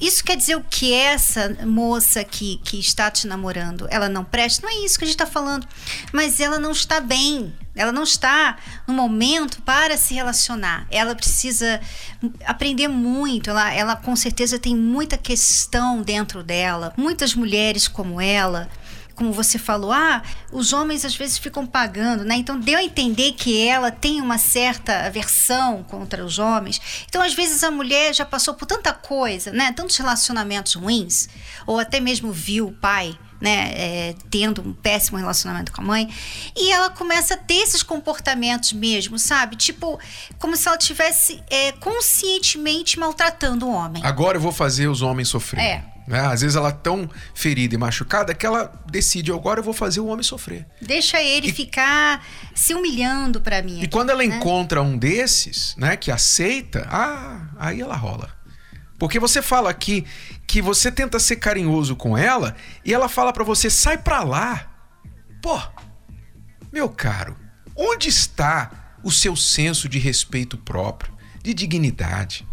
Isso 0.00 0.24
quer 0.24 0.36
dizer 0.36 0.56
o 0.56 0.64
que 0.64 0.92
essa 0.92 1.56
moça 1.66 2.24
que, 2.24 2.58
que 2.64 2.78
está 2.78 3.10
te 3.10 3.26
namorando, 3.26 3.86
ela 3.90 4.08
não 4.08 4.24
presta? 4.24 4.66
Não 4.66 4.72
é 4.72 4.84
isso 4.84 4.98
que 4.98 5.04
a 5.04 5.06
gente 5.06 5.14
está 5.14 5.26
falando. 5.26 5.66
Mas 6.12 6.40
ela 6.40 6.58
não 6.58 6.72
está 6.72 7.00
bem. 7.00 7.52
Ela 7.74 7.92
não 7.92 8.02
está 8.02 8.56
no 8.86 8.94
momento 8.94 9.62
para 9.62 9.96
se 9.96 10.14
relacionar. 10.14 10.86
Ela 10.90 11.14
precisa 11.14 11.80
aprender 12.44 12.88
muito. 12.88 13.50
Ela, 13.50 13.72
ela 13.72 13.96
com 13.96 14.16
certeza 14.16 14.58
tem 14.58 14.74
muita 14.74 15.16
questão 15.16 16.02
dentro 16.02 16.42
dela. 16.42 16.92
Muitas 16.96 17.34
mulheres 17.34 17.86
como 17.86 18.20
ela 18.20 18.68
como 19.20 19.34
você 19.34 19.58
falou, 19.58 19.92
ah, 19.92 20.22
os 20.50 20.72
homens 20.72 21.04
às 21.04 21.14
vezes 21.14 21.36
ficam 21.36 21.66
pagando, 21.66 22.24
né? 22.24 22.36
Então 22.36 22.58
deu 22.58 22.78
a 22.78 22.82
entender 22.82 23.32
que 23.32 23.68
ela 23.68 23.90
tem 23.90 24.18
uma 24.18 24.38
certa 24.38 25.04
aversão 25.04 25.82
contra 25.82 26.24
os 26.24 26.38
homens. 26.38 26.80
Então 27.06 27.20
às 27.20 27.34
vezes 27.34 27.62
a 27.62 27.70
mulher 27.70 28.14
já 28.14 28.24
passou 28.24 28.54
por 28.54 28.64
tanta 28.64 28.94
coisa, 28.94 29.52
né? 29.52 29.72
Tantos 29.72 29.98
relacionamentos 29.98 30.72
ruins, 30.72 31.28
ou 31.66 31.78
até 31.78 32.00
mesmo 32.00 32.32
viu 32.32 32.68
o 32.68 32.72
pai 32.72 33.14
né, 33.38 33.72
é, 33.74 34.14
tendo 34.30 34.60
um 34.60 34.72
péssimo 34.72 35.16
relacionamento 35.16 35.72
com 35.72 35.80
a 35.80 35.84
mãe, 35.84 36.14
e 36.54 36.70
ela 36.70 36.90
começa 36.90 37.34
a 37.34 37.36
ter 37.36 37.54
esses 37.54 37.82
comportamentos 37.82 38.72
mesmo, 38.72 39.18
sabe? 39.18 39.56
Tipo, 39.56 39.98
como 40.38 40.54
se 40.56 40.68
ela 40.68 40.76
tivesse 40.76 41.42
é, 41.48 41.72
conscientemente 41.72 42.98
maltratando 42.98 43.66
o 43.66 43.72
homem. 43.72 44.02
Agora 44.04 44.36
eu 44.36 44.42
vou 44.42 44.52
fazer 44.52 44.88
os 44.88 45.00
homens 45.00 45.28
sofrer. 45.28 45.60
É. 45.60 45.89
Né? 46.10 46.18
Às 46.26 46.40
vezes 46.40 46.56
ela 46.56 46.70
é 46.70 46.72
tão 46.72 47.08
ferida 47.32 47.72
e 47.72 47.78
machucada 47.78 48.34
que 48.34 48.44
ela 48.44 48.82
decide, 48.90 49.30
agora 49.30 49.60
eu 49.60 49.64
vou 49.64 49.72
fazer 49.72 50.00
o 50.00 50.06
homem 50.06 50.24
sofrer. 50.24 50.66
Deixa 50.82 51.22
ele 51.22 51.50
e, 51.50 51.52
ficar 51.52 52.26
se 52.52 52.74
humilhando 52.74 53.40
para 53.40 53.62
mim. 53.62 53.76
E 53.76 53.82
aqui, 53.82 53.88
quando 53.88 54.10
ela 54.10 54.18
né? 54.18 54.24
encontra 54.24 54.82
um 54.82 54.98
desses, 54.98 55.76
né, 55.78 55.96
que 55.96 56.10
aceita, 56.10 56.84
ah, 56.90 57.46
aí 57.56 57.80
ela 57.80 57.94
rola. 57.94 58.28
Porque 58.98 59.20
você 59.20 59.40
fala 59.40 59.70
aqui 59.70 60.04
que 60.48 60.60
você 60.60 60.90
tenta 60.90 61.20
ser 61.20 61.36
carinhoso 61.36 61.94
com 61.94 62.18
ela 62.18 62.56
e 62.84 62.92
ela 62.92 63.08
fala 63.08 63.32
para 63.32 63.44
você, 63.44 63.70
sai 63.70 63.96
pra 63.96 64.24
lá. 64.24 64.68
Pô, 65.40 65.62
meu 66.72 66.88
caro, 66.88 67.36
onde 67.76 68.08
está 68.08 68.96
o 69.04 69.12
seu 69.12 69.36
senso 69.36 69.88
de 69.88 70.00
respeito 70.00 70.58
próprio, 70.58 71.16
de 71.40 71.54
dignidade? 71.54 72.49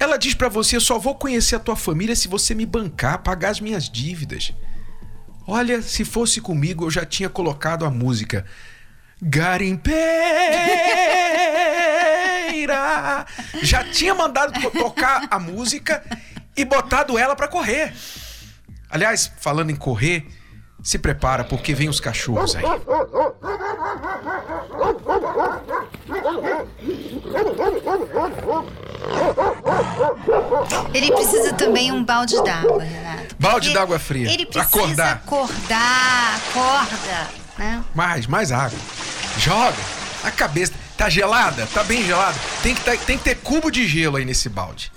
Ela 0.00 0.16
diz 0.16 0.32
para 0.32 0.48
você: 0.48 0.76
eu 0.76 0.80
só 0.80 0.98
vou 0.98 1.14
conhecer 1.14 1.56
a 1.56 1.60
tua 1.60 1.76
família 1.76 2.16
se 2.16 2.26
você 2.26 2.54
me 2.54 2.64
bancar, 2.64 3.22
pagar 3.22 3.50
as 3.50 3.60
minhas 3.60 3.88
dívidas. 3.88 4.54
Olha, 5.46 5.82
se 5.82 6.04
fosse 6.06 6.40
comigo, 6.40 6.86
eu 6.86 6.90
já 6.90 7.04
tinha 7.04 7.28
colocado 7.28 7.84
a 7.84 7.90
música 7.90 8.46
Garimpeira. 9.20 10.00
Já 13.62 13.84
tinha 13.84 14.14
mandado 14.14 14.58
tocar 14.70 15.28
a 15.30 15.38
música 15.38 16.02
e 16.56 16.64
botado 16.64 17.18
ela 17.18 17.36
para 17.36 17.48
correr. 17.48 17.92
Aliás, 18.88 19.30
falando 19.38 19.70
em 19.70 19.76
correr, 19.76 20.26
se 20.82 20.98
prepara 20.98 21.44
porque 21.44 21.74
vem 21.74 21.88
os 21.88 22.00
cachorros 22.00 22.56
aí. 22.56 22.64
Ele 30.92 31.12
precisa 31.12 31.52
também 31.54 31.92
um 31.92 32.04
balde 32.04 32.42
d'água, 32.42 32.82
Renato. 32.82 33.36
Balde 33.38 33.72
d'água 33.72 33.98
fria. 33.98 34.32
Ele 34.32 34.46
precisa 34.46 34.66
acordar. 34.66 35.12
acordar, 35.12 36.36
acorda, 36.36 37.28
né? 37.58 37.84
Mais, 37.94 38.26
mais 38.26 38.52
água. 38.52 38.78
Joga. 39.38 40.00
A 40.22 40.30
cabeça 40.30 40.72
tá 40.96 41.08
gelada, 41.08 41.66
tá 41.68 41.82
bem 41.82 42.04
gelada. 42.04 42.38
Tem 42.62 42.74
que, 42.74 42.82
tá, 42.82 42.94
tem 42.96 43.16
que 43.16 43.24
ter 43.24 43.36
cubo 43.36 43.70
de 43.70 43.86
gelo 43.86 44.16
aí 44.16 44.24
nesse 44.24 44.48
balde 44.50 44.92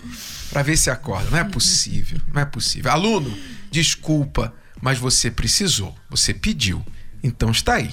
para 0.54 0.62
ver 0.62 0.78
se 0.78 0.90
acorda. 0.90 1.30
Não 1.32 1.38
é 1.38 1.44
possível, 1.44 2.20
não 2.34 2.42
é 2.42 2.46
possível. 2.46 2.92
Aluno, 2.92 3.36
desculpa, 3.72 4.54
mas 4.82 5.00
você 5.00 5.32
precisou, 5.32 5.96
você 6.10 6.34
pediu. 6.34 6.86
Então 7.24 7.52
está 7.52 7.76
aí. 7.76 7.92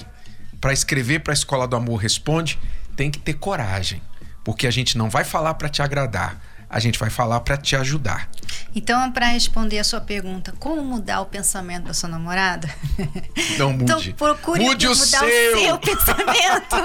Para 0.59 0.73
escrever 0.73 1.21
para 1.21 1.31
a 1.31 1.33
Escola 1.33 1.67
do 1.67 1.75
Amor 1.75 1.95
Responde, 1.95 2.59
tem 3.01 3.09
que 3.09 3.17
ter 3.17 3.33
coragem, 3.33 3.99
porque 4.43 4.67
a 4.67 4.71
gente 4.71 4.95
não 4.95 5.09
vai 5.09 5.23
falar 5.23 5.55
para 5.55 5.67
te 5.67 5.81
agradar, 5.81 6.39
a 6.69 6.79
gente 6.79 6.99
vai 6.99 7.09
falar 7.09 7.39
para 7.39 7.57
te 7.57 7.75
ajudar. 7.75 8.29
Então, 8.75 9.11
para 9.11 9.25
responder 9.25 9.79
a 9.79 9.83
sua 9.83 9.99
pergunta, 9.99 10.53
como 10.59 10.83
mudar 10.83 11.21
o 11.21 11.25
pensamento 11.25 11.85
da 11.85 11.95
sua 11.95 12.07
namorada? 12.07 12.69
Não 13.57 13.73
mude. 13.73 14.11
Então, 14.11 14.13
procure 14.13 14.63
mude 14.63 14.87
mudar 14.87 15.01
o 15.01 15.05
seu. 15.05 15.57
o 15.57 15.61
seu 15.61 15.77
pensamento. 15.79 16.75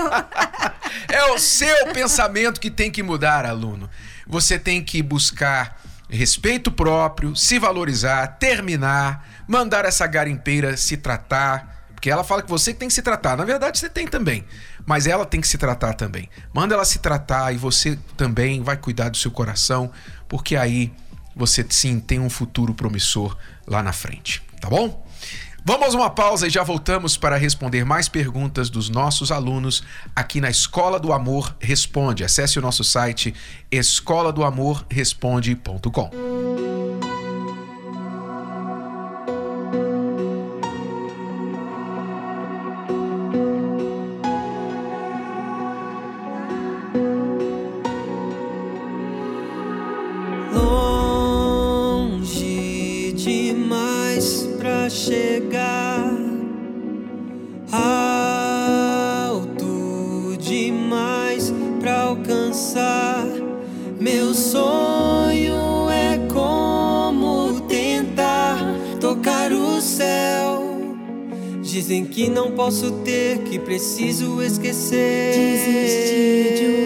é 1.07 1.25
o 1.27 1.39
seu 1.39 1.93
pensamento 1.93 2.59
que 2.63 2.71
tem 2.71 2.91
que 2.91 3.03
mudar, 3.03 3.45
aluno. 3.45 3.91
Você 4.27 4.59
tem 4.59 4.83
que 4.83 5.03
buscar 5.03 5.79
respeito 6.09 6.73
próprio, 6.73 7.37
se 7.37 7.59
valorizar, 7.59 8.27
terminar, 8.39 9.45
mandar 9.47 9.85
essa 9.85 10.07
garimpeira 10.07 10.79
se 10.79 10.97
tratar. 10.97 11.77
Porque 11.95 12.11
ela 12.11 12.25
fala 12.25 12.43
que 12.43 12.49
você 12.49 12.73
tem 12.73 12.89
que 12.89 12.95
se 12.95 13.03
tratar. 13.03 13.37
Na 13.37 13.45
verdade, 13.45 13.79
você 13.79 13.91
tem 13.91 14.07
também. 14.07 14.47
Mas 14.87 15.07
ela 15.07 15.27
tem 15.27 15.41
que 15.41 15.49
se 15.49 15.59
tratar 15.59 15.95
também. 15.95 16.31
Manda 16.55 16.75
ela 16.75 16.85
se 16.85 17.01
tratar 17.01 17.53
e 17.53 17.59
você 17.59 17.99
também 18.17 18.63
vai 18.63 18.77
cuidar 18.77 19.09
do 19.09 19.17
seu 19.17 19.31
coração, 19.31 19.91
porque 20.29 20.57
aí 20.57 20.93
você 21.35 21.67
sim 21.69 22.01
tem 22.01 22.21
um 22.21 22.31
futuro 22.31 22.73
promissor 22.73 23.37
lá 23.67 23.83
na 23.83 23.93
frente. 23.93 24.43
Tá 24.61 24.71
bom? 24.71 25.05
Vamos 25.69 25.97
a 25.97 25.99
uma 25.99 26.09
pausa 26.09 26.47
e 26.47 26.51
já 26.51 26.63
voltamos 26.63 27.17
para 27.17 27.37
responder 27.37 27.85
mais 27.85 28.09
perguntas 28.09 28.71
dos 28.71 28.89
nossos 28.89 29.33
alunos 29.33 29.83
aqui 30.15 30.41
na 30.41 30.49
Escola 30.49 31.01
do 31.01 31.13
Amor 31.13 31.57
Responde. 31.61 32.23
Acesse 32.23 32.57
o 32.57 32.63
nosso 32.63 32.85
site 32.85 33.35
escola 60.71 61.27
do 61.27 62.33
amor 67.09 67.61
responde.com. 70.37 70.97
Dizem 71.63 72.05
que 72.05 72.29
não 72.31 72.53
posso 72.53 72.91
ter, 73.05 73.39
que 73.41 73.59
preciso 73.59 74.43
esquecer. 74.43 75.35
Desistir 75.35 76.55
de 76.57 76.67
uma 76.67 76.86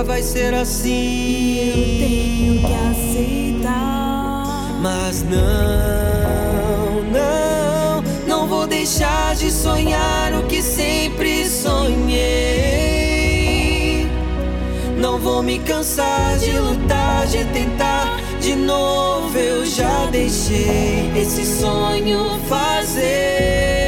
nunca 0.00 0.04
vai 0.04 0.22
ser 0.22 0.54
assim. 0.54 1.58
Eu 1.58 1.74
tenho 1.74 2.58
que 2.60 2.72
aceitar. 2.90 4.78
Mas 4.80 5.22
não, 5.22 7.02
não, 7.12 8.02
não 8.26 8.46
vou 8.46 8.66
deixar 8.66 9.34
de 9.34 9.50
sonhar 9.50 10.32
o 10.34 10.44
que 10.44 10.62
sempre 10.62 11.46
sonhei. 11.46 12.80
Não 14.96 15.18
vou 15.18 15.42
me 15.42 15.58
cansar 15.58 16.38
de 16.38 16.58
lutar, 16.58 17.26
de 17.26 17.44
tentar 17.46 18.18
de 18.40 18.54
novo. 18.54 19.36
Eu 19.38 19.66
já 19.66 20.06
deixei 20.06 21.12
esse 21.14 21.44
sonho 21.44 22.40
fazer 22.48 23.79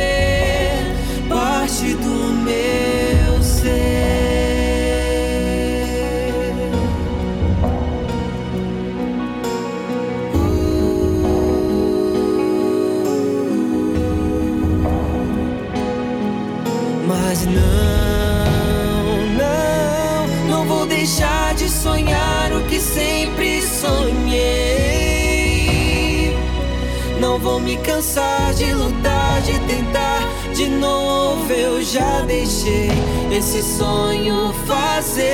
vou 27.43 27.59
me 27.59 27.77
cansar 27.79 28.55
de 28.55 28.73
lutar, 28.73 29.43
de 29.43 29.59
tentar 29.67 30.23
de 30.55 30.69
novo. 30.69 31.53
Eu 31.53 31.83
já 31.83 32.21
deixei 32.21 32.89
esse 33.37 33.61
sonho 33.63 34.55
fazer 34.65 35.33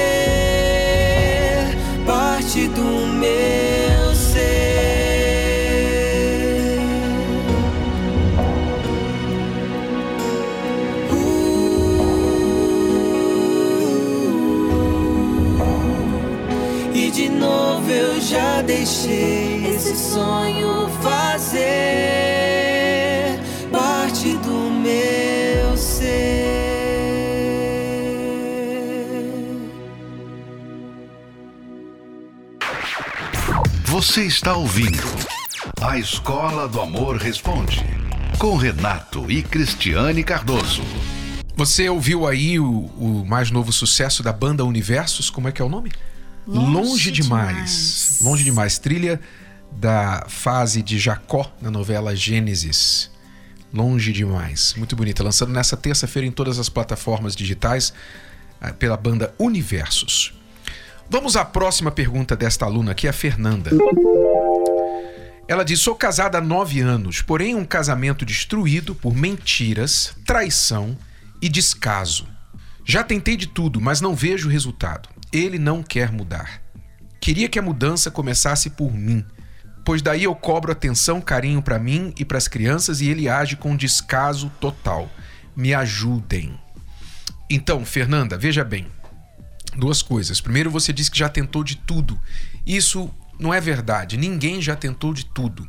parte 2.07 2.67
do 2.69 3.07
meu 3.07 4.15
ser. 4.15 4.38
E 16.95 17.11
de 17.11 17.29
novo 17.29 17.91
eu 17.91 18.19
já 18.21 18.62
deixei 18.62 19.58
sonho 20.09 20.88
fazer 21.03 21.59
parte 23.71 24.33
do 24.38 24.71
meu 24.71 25.77
ser. 25.77 26.09
Você 33.85 34.25
está 34.25 34.57
ouvindo 34.57 35.03
A 35.83 35.99
Escola 35.99 36.67
do 36.67 36.81
Amor 36.81 37.19
Responde, 37.19 37.85
com 38.38 38.57
Renato 38.57 39.31
e 39.31 39.43
Cristiane 39.43 40.25
Cardoso. 40.25 40.83
Você 41.55 41.87
ouviu 41.88 42.27
aí 42.27 42.59
o, 42.59 42.71
o 42.97 43.27
mais 43.27 43.50
novo 43.50 43.73
sucesso 43.73 44.23
da 44.23 44.33
banda 44.33 44.65
Universos? 44.65 45.29
Como 45.29 45.49
é 45.49 45.53
que 45.53 45.61
é 45.61 45.65
o 45.65 45.69
nome? 45.69 45.93
Longe 46.47 47.11
demais. 47.11 47.53
Demais. 47.53 48.19
Longe 48.23 48.45
demais. 48.45 48.79
Trilha 48.79 49.21
da 49.73 50.27
fase 50.29 50.83
de 50.83 50.99
Jacó 50.99 51.53
na 51.61 51.71
novela 51.71 52.15
Gênesis. 52.15 53.11
Longe 53.73 54.13
demais. 54.13 54.75
Muito 54.77 54.97
bonita. 54.97 55.23
Lançando 55.23 55.53
nessa 55.53 55.77
terça-feira 55.77 56.27
em 56.27 56.33
todas 56.33 56.59
as 56.59 56.69
plataformas 56.69 57.37
digitais 57.37 57.93
eh, 58.61 58.73
pela 58.73 58.97
banda 58.97 59.35
Universos. 59.39 60.35
Vamos 61.11 61.37
à 61.37 61.45
próxima 61.45 61.91
pergunta 61.91 62.37
desta 62.37 62.65
aluna 62.65 62.93
aqui, 62.93 63.09
a 63.09 63.13
Fernanda. 63.13 63.71
Ela 65.47 65.65
diz: 65.65 65.81
Sou 65.81 65.95
casada 65.95 66.39
há 66.39 66.41
nove 66.41 66.81
anos, 66.81 67.23
porém 67.23 67.55
um 67.55 67.65
casamento 67.65 68.25
destruído 68.25 68.95
por 68.95 69.15
mentiras, 69.15 70.15
traição 70.27 70.97
e 71.41 71.49
descaso. 71.49 72.27
Já 72.85 73.02
tentei 73.02 73.37
de 73.37 73.47
tudo, 73.47 73.81
mas 73.81 74.00
não 74.00 74.15
vejo 74.15 74.49
resultado. 74.49 75.09
Ele 75.33 75.59
não 75.59 75.83
quer 75.83 76.13
mudar. 76.13 76.63
Queria 77.21 77.49
que 77.49 77.59
a 77.59 77.63
mudança 77.63 78.11
começasse 78.11 78.71
por 78.71 78.93
mim, 78.93 79.25
pois 79.84 80.02
daí 80.02 80.25
eu 80.25 80.34
cobro 80.34 80.73
atenção, 80.73 81.21
carinho 81.21 81.62
para 81.62 81.78
mim 81.78 82.12
e 82.19 82.25
para 82.25 82.38
as 82.38 82.49
crianças 82.49 83.00
e 83.00 83.08
ele 83.08 83.28
age 83.28 83.56
com 83.56 83.76
descaso 83.76 84.50
total. 84.60 85.10
Me 85.56 85.75
ajudem. 85.75 86.58
Então, 87.50 87.84
Fernanda, 87.84 88.36
veja 88.36 88.64
bem. 88.64 88.86
Duas 89.76 90.02
coisas. 90.02 90.41
Primeiro, 90.41 90.71
você 90.71 90.93
disse 90.93 91.10
que 91.10 91.19
já 91.19 91.28
tentou 91.28 91.64
de 91.64 91.76
tudo. 91.76 92.21
Isso 92.67 93.10
não 93.38 93.54
é 93.54 93.60
verdade. 93.60 94.17
Ninguém 94.17 94.60
já 94.60 94.76
tentou 94.76 95.14
de 95.14 95.25
tudo. 95.25 95.69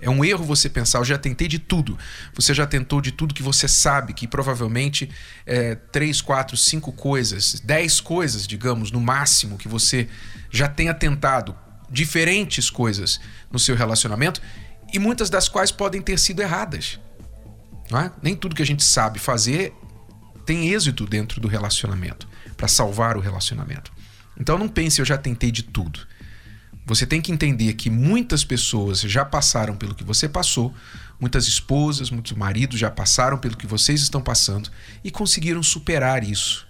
É 0.00 0.10
um 0.10 0.24
erro 0.24 0.44
você 0.44 0.68
pensar, 0.68 0.98
eu 0.98 1.04
já 1.04 1.16
tentei 1.16 1.48
de 1.48 1.58
tudo. 1.58 1.98
Você 2.34 2.52
já 2.52 2.66
tentou 2.66 3.00
de 3.00 3.10
tudo 3.10 3.34
que 3.34 3.42
você 3.42 3.66
sabe, 3.66 4.12
que 4.12 4.28
provavelmente 4.28 5.10
é 5.46 5.74
três, 5.74 6.20
quatro, 6.20 6.56
cinco 6.56 6.92
coisas, 6.92 7.60
dez 7.60 7.98
coisas, 7.98 8.46
digamos, 8.46 8.90
no 8.90 9.00
máximo, 9.00 9.56
que 9.56 9.68
você 9.68 10.06
já 10.50 10.68
tenha 10.68 10.92
tentado, 10.92 11.56
diferentes 11.90 12.70
coisas 12.70 13.20
no 13.50 13.58
seu 13.58 13.76
relacionamento, 13.76 14.40
e 14.92 14.98
muitas 14.98 15.28
das 15.30 15.48
quais 15.48 15.70
podem 15.70 16.00
ter 16.00 16.18
sido 16.18 16.40
erradas. 16.40 16.98
É? 17.92 18.10
Nem 18.22 18.34
tudo 18.34 18.54
que 18.54 18.62
a 18.62 18.66
gente 18.66 18.82
sabe 18.82 19.18
fazer 19.18 19.72
tem 20.44 20.72
êxito 20.72 21.06
dentro 21.06 21.40
do 21.40 21.48
relacionamento, 21.48 22.28
para 22.56 22.68
salvar 22.68 23.16
o 23.16 23.20
relacionamento. 23.20 23.92
Então 24.38 24.58
não 24.58 24.68
pense, 24.68 25.00
eu 25.00 25.04
já 25.04 25.16
tentei 25.18 25.50
de 25.50 25.62
tudo. 25.62 26.06
Você 26.84 27.04
tem 27.04 27.20
que 27.20 27.32
entender 27.32 27.74
que 27.74 27.90
muitas 27.90 28.44
pessoas 28.44 29.00
já 29.00 29.24
passaram 29.24 29.76
pelo 29.76 29.94
que 29.94 30.04
você 30.04 30.28
passou, 30.28 30.72
muitas 31.18 31.48
esposas, 31.48 32.10
muitos 32.10 32.32
maridos 32.32 32.78
já 32.78 32.90
passaram 32.90 33.38
pelo 33.38 33.56
que 33.56 33.66
vocês 33.66 34.02
estão 34.02 34.22
passando 34.22 34.70
e 35.02 35.10
conseguiram 35.10 35.62
superar 35.64 36.22
isso. 36.22 36.66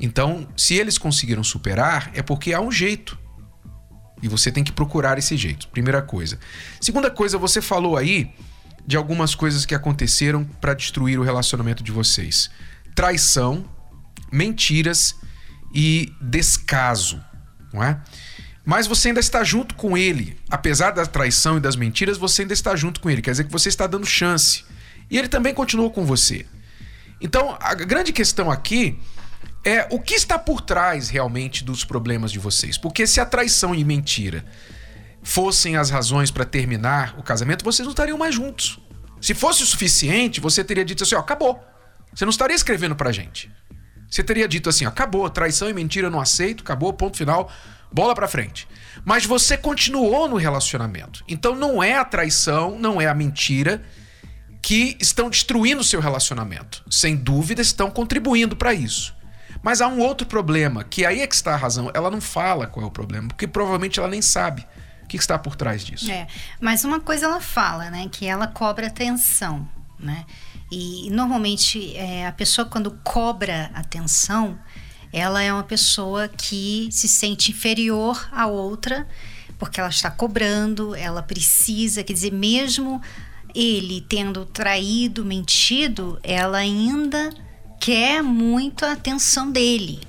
Então, 0.00 0.48
se 0.56 0.74
eles 0.74 0.96
conseguiram 0.96 1.44
superar, 1.44 2.10
é 2.14 2.22
porque 2.22 2.52
há 2.52 2.60
um 2.60 2.72
jeito. 2.72 3.18
E 4.24 4.28
você 4.28 4.50
tem 4.50 4.64
que 4.64 4.72
procurar 4.72 5.18
esse 5.18 5.36
jeito. 5.36 5.68
Primeira 5.68 6.00
coisa. 6.00 6.38
Segunda 6.80 7.10
coisa, 7.10 7.36
você 7.36 7.60
falou 7.60 7.94
aí 7.94 8.34
de 8.86 8.96
algumas 8.96 9.34
coisas 9.34 9.66
que 9.66 9.74
aconteceram 9.74 10.44
para 10.62 10.72
destruir 10.72 11.20
o 11.20 11.22
relacionamento 11.22 11.84
de 11.84 11.92
vocês: 11.92 12.50
traição, 12.94 13.68
mentiras 14.32 15.14
e 15.74 16.10
descaso, 16.22 17.22
não 17.70 17.84
é? 17.84 18.00
Mas 18.64 18.86
você 18.86 19.08
ainda 19.08 19.20
está 19.20 19.44
junto 19.44 19.74
com 19.74 19.94
ele. 19.94 20.38
Apesar 20.48 20.92
da 20.92 21.04
traição 21.04 21.58
e 21.58 21.60
das 21.60 21.76
mentiras, 21.76 22.16
você 22.16 22.40
ainda 22.40 22.54
está 22.54 22.74
junto 22.74 23.00
com 23.00 23.10
ele. 23.10 23.20
Quer 23.20 23.32
dizer 23.32 23.44
que 23.44 23.52
você 23.52 23.68
está 23.68 23.86
dando 23.86 24.06
chance. 24.06 24.64
E 25.10 25.18
ele 25.18 25.28
também 25.28 25.52
continua 25.52 25.90
com 25.90 26.06
você. 26.06 26.46
Então, 27.20 27.58
a 27.60 27.74
grande 27.74 28.10
questão 28.10 28.50
aqui 28.50 28.98
é 29.64 29.86
o 29.90 29.98
que 29.98 30.14
está 30.14 30.38
por 30.38 30.60
trás 30.60 31.08
realmente 31.08 31.64
dos 31.64 31.84
problemas 31.84 32.30
de 32.30 32.38
vocês. 32.38 32.76
Porque 32.76 33.06
se 33.06 33.20
a 33.20 33.26
traição 33.26 33.74
e 33.74 33.82
mentira 33.82 34.44
fossem 35.22 35.76
as 35.76 35.88
razões 35.88 36.30
para 36.30 36.44
terminar 36.44 37.18
o 37.18 37.22
casamento, 37.22 37.64
vocês 37.64 37.86
não 37.86 37.92
estariam 37.92 38.18
mais 38.18 38.34
juntos. 38.34 38.78
Se 39.20 39.32
fosse 39.32 39.62
o 39.62 39.66
suficiente, 39.66 40.40
você 40.40 40.62
teria 40.62 40.84
dito 40.84 41.02
assim: 41.02 41.14
ó, 41.14 41.20
acabou. 41.20 41.64
Você 42.14 42.24
não 42.24 42.30
estaria 42.30 42.54
escrevendo 42.54 42.94
pra 42.94 43.10
gente. 43.10 43.50
Você 44.08 44.22
teria 44.22 44.46
dito 44.46 44.68
assim: 44.68 44.84
ó, 44.84 44.88
acabou, 44.88 45.28
traição 45.30 45.68
e 45.68 45.72
mentira 45.72 46.10
não 46.10 46.20
aceito, 46.20 46.62
acabou, 46.62 46.92
ponto 46.92 47.16
final, 47.16 47.50
bola 47.90 48.14
pra 48.14 48.28
frente. 48.28 48.68
Mas 49.02 49.24
você 49.24 49.56
continuou 49.56 50.28
no 50.28 50.36
relacionamento. 50.36 51.24
Então 51.26 51.54
não 51.54 51.82
é 51.82 51.96
a 51.96 52.04
traição, 52.04 52.78
não 52.78 53.00
é 53.00 53.06
a 53.06 53.14
mentira 53.14 53.82
que 54.60 54.96
estão 55.00 55.28
destruindo 55.28 55.80
o 55.80 55.84
seu 55.84 56.00
relacionamento. 56.00 56.84
Sem 56.90 57.16
dúvida 57.16 57.62
estão 57.62 57.90
contribuindo 57.90 58.54
para 58.54 58.72
isso. 58.72 59.14
Mas 59.64 59.80
há 59.80 59.88
um 59.88 59.98
outro 60.00 60.26
problema, 60.26 60.84
que 60.84 61.06
aí 61.06 61.22
é 61.22 61.26
que 61.26 61.34
está 61.34 61.54
a 61.54 61.56
razão. 61.56 61.90
Ela 61.94 62.10
não 62.10 62.20
fala 62.20 62.66
qual 62.66 62.84
é 62.84 62.86
o 62.86 62.90
problema, 62.90 63.28
porque 63.28 63.48
provavelmente 63.48 63.98
ela 63.98 64.08
nem 64.08 64.20
sabe 64.20 64.66
o 65.02 65.06
que 65.06 65.16
está 65.16 65.38
por 65.38 65.56
trás 65.56 65.82
disso. 65.82 66.10
É, 66.10 66.26
mas 66.60 66.84
uma 66.84 67.00
coisa 67.00 67.24
ela 67.24 67.40
fala, 67.40 67.90
né? 67.90 68.06
Que 68.12 68.26
ela 68.26 68.46
cobra 68.46 68.88
atenção, 68.88 69.66
né? 69.98 70.26
E 70.70 71.08
normalmente 71.10 71.96
é, 71.96 72.26
a 72.26 72.32
pessoa 72.32 72.66
quando 72.66 72.90
cobra 73.02 73.70
atenção, 73.72 74.58
ela 75.10 75.42
é 75.42 75.50
uma 75.50 75.64
pessoa 75.64 76.28
que 76.28 76.90
se 76.92 77.08
sente 77.08 77.50
inferior 77.50 78.28
à 78.32 78.46
outra, 78.46 79.08
porque 79.58 79.80
ela 79.80 79.88
está 79.88 80.10
cobrando, 80.10 80.94
ela 80.94 81.22
precisa, 81.22 82.04
quer 82.04 82.12
dizer, 82.12 82.32
mesmo 82.34 83.00
ele 83.54 84.02
tendo 84.02 84.44
traído, 84.44 85.24
mentido, 85.24 86.20
ela 86.22 86.58
ainda 86.58 87.32
quer 87.80 88.22
muito 88.22 88.84
a 88.84 88.92
atenção 88.92 89.50
dele. 89.50 90.00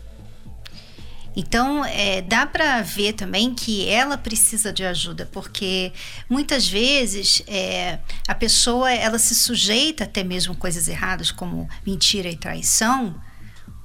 Então, 1.38 1.84
é, 1.84 2.22
dá 2.22 2.46
para 2.46 2.82
ver 2.82 3.12
também 3.12 3.54
que 3.54 3.90
ela 3.90 4.18
precisa 4.18 4.72
de 4.72 4.86
ajuda, 4.86 5.30
porque 5.34 5.92
muitas 6.30 6.66
vezes 6.66 7.44
é, 7.46 8.00
a 8.26 8.34
pessoa 8.34 8.90
ela 8.90 9.20
se 9.20 9.36
sujeita 9.36 10.06
até 10.06 10.24
mesmo 10.24 10.56
coisas 10.56 10.88
erradas, 10.88 11.32
como 11.32 11.68
mentira 11.86 12.30
e 12.30 12.38
traição, 12.38 13.20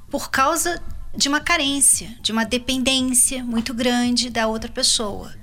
por 0.08 0.30
causa 0.30 0.80
de 1.16 1.28
uma 1.28 1.40
carência, 1.40 2.16
de 2.22 2.30
uma 2.30 2.44
dependência 2.44 3.42
muito 3.42 3.74
grande 3.74 4.30
da 4.30 4.46
outra 4.46 4.70
pessoa. 4.70 5.34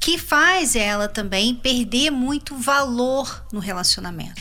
que 0.00 0.18
faz 0.18 0.74
ela 0.74 1.06
também 1.06 1.54
perder 1.54 2.10
muito 2.10 2.56
valor 2.56 3.46
no 3.52 3.60
relacionamento. 3.60 4.34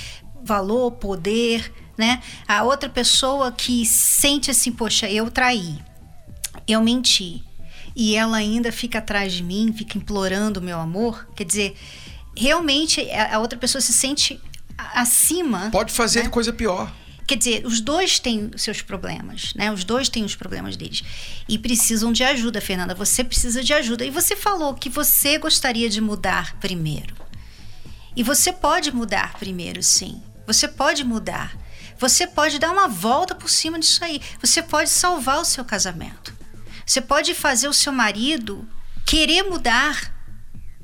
Valor, 0.44 0.94
poder, 0.94 1.72
né? 1.98 2.22
A 2.48 2.64
outra 2.64 2.90
pessoa 2.90 3.52
que 3.52 3.86
sente 3.86 4.52
assim, 4.52 4.72
poxa, 4.72 5.10
eu 5.10 5.30
traí, 5.30 5.78
eu 6.68 6.82
menti, 6.82 7.44
e 7.96 8.16
ela 8.16 8.38
ainda 8.38 8.72
fica 8.72 9.00
atrás 9.00 9.34
de 9.34 9.44
mim, 9.44 9.74
fica 9.76 9.98
implorando 9.98 10.60
o 10.60 10.64
meu 10.64 10.80
amor, 10.80 11.28
quer 11.36 11.44
dizer, 11.44 11.76
realmente 12.36 13.02
a 13.12 13.40
outra 13.40 13.58
pessoa 13.58 13.82
se 13.82 13.94
sente 13.94 14.40
acima. 14.78 15.70
Pode 15.72 15.92
fazer 15.92 16.24
né? 16.24 16.30
coisa 16.30 16.52
pior. 16.54 16.92
Quer 17.28 17.38
dizer, 17.38 17.66
os 17.66 17.80
dois 17.80 18.20
têm 18.20 18.52
seus 18.58 18.82
problemas, 18.82 19.54
né? 19.54 19.72
Os 19.72 19.86
dois 19.86 20.10
têm 20.10 20.26
os 20.26 20.36
problemas 20.36 20.76
deles. 20.76 21.02
E 21.48 21.58
precisam 21.58 22.12
de 22.12 22.24
ajuda, 22.24 22.60
Fernanda. 22.60 22.94
Você 22.94 23.24
precisa 23.24 23.64
de 23.64 23.74
ajuda. 23.74 24.04
E 24.04 24.10
você 24.10 24.36
falou 24.36 24.74
que 24.74 24.90
você 24.90 25.38
gostaria 25.38 25.90
de 25.90 26.02
mudar 26.02 26.58
primeiro. 26.60 27.16
E 28.16 28.22
você 28.24 28.52
pode 28.52 28.94
mudar 28.94 29.34
primeiro, 29.40 29.82
sim. 29.82 30.22
Você 30.46 30.68
pode 30.68 31.06
mudar. 31.06 31.56
Você 32.02 32.26
pode 32.26 32.58
dar 32.58 32.72
uma 32.72 32.88
volta 32.88 33.36
por 33.36 33.48
cima 33.48 33.78
disso 33.78 34.04
aí. 34.04 34.20
Você 34.42 34.64
pode 34.64 34.90
salvar 34.90 35.40
o 35.40 35.46
seu 35.46 35.64
casamento. 35.64 36.36
Você 36.84 37.00
pode 37.00 37.36
fazer 37.36 37.68
o 37.68 37.74
seu 37.74 37.94
marido 37.94 38.68
querer 39.06 39.44
mudar, 39.44 40.12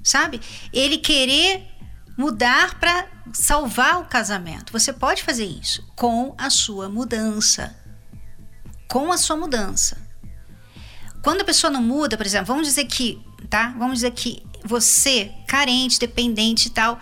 sabe? 0.04 0.40
Ele 0.72 1.00
querer 1.00 1.68
mudar 2.16 2.80
para 2.80 3.08
salvar 3.34 4.00
o 4.00 4.06
casamento. 4.06 4.72
Você 4.72 4.94
pode 4.94 5.24
fazer 5.24 5.46
isso 5.46 5.84
com 5.96 6.36
a 6.38 6.52
sua 6.52 6.88
mudança. 6.88 7.76
Com 8.88 9.12
a 9.12 9.18
sua 9.18 9.36
mudança. 9.36 9.98
Quando 11.24 11.42
a 11.42 11.46
pessoa 11.46 11.72
não 11.72 11.82
muda, 11.82 12.16
por 12.16 12.28
exemplo, 12.28 12.46
vamos 12.46 12.68
dizer 12.68 12.86
que, 12.86 13.20
tá? 13.50 13.74
Vamos 13.76 13.96
dizer 13.96 14.12
que 14.12 14.46
você, 14.64 15.34
carente, 15.48 16.00
dependente 16.00 16.68
e 16.68 16.72
tal, 16.72 17.00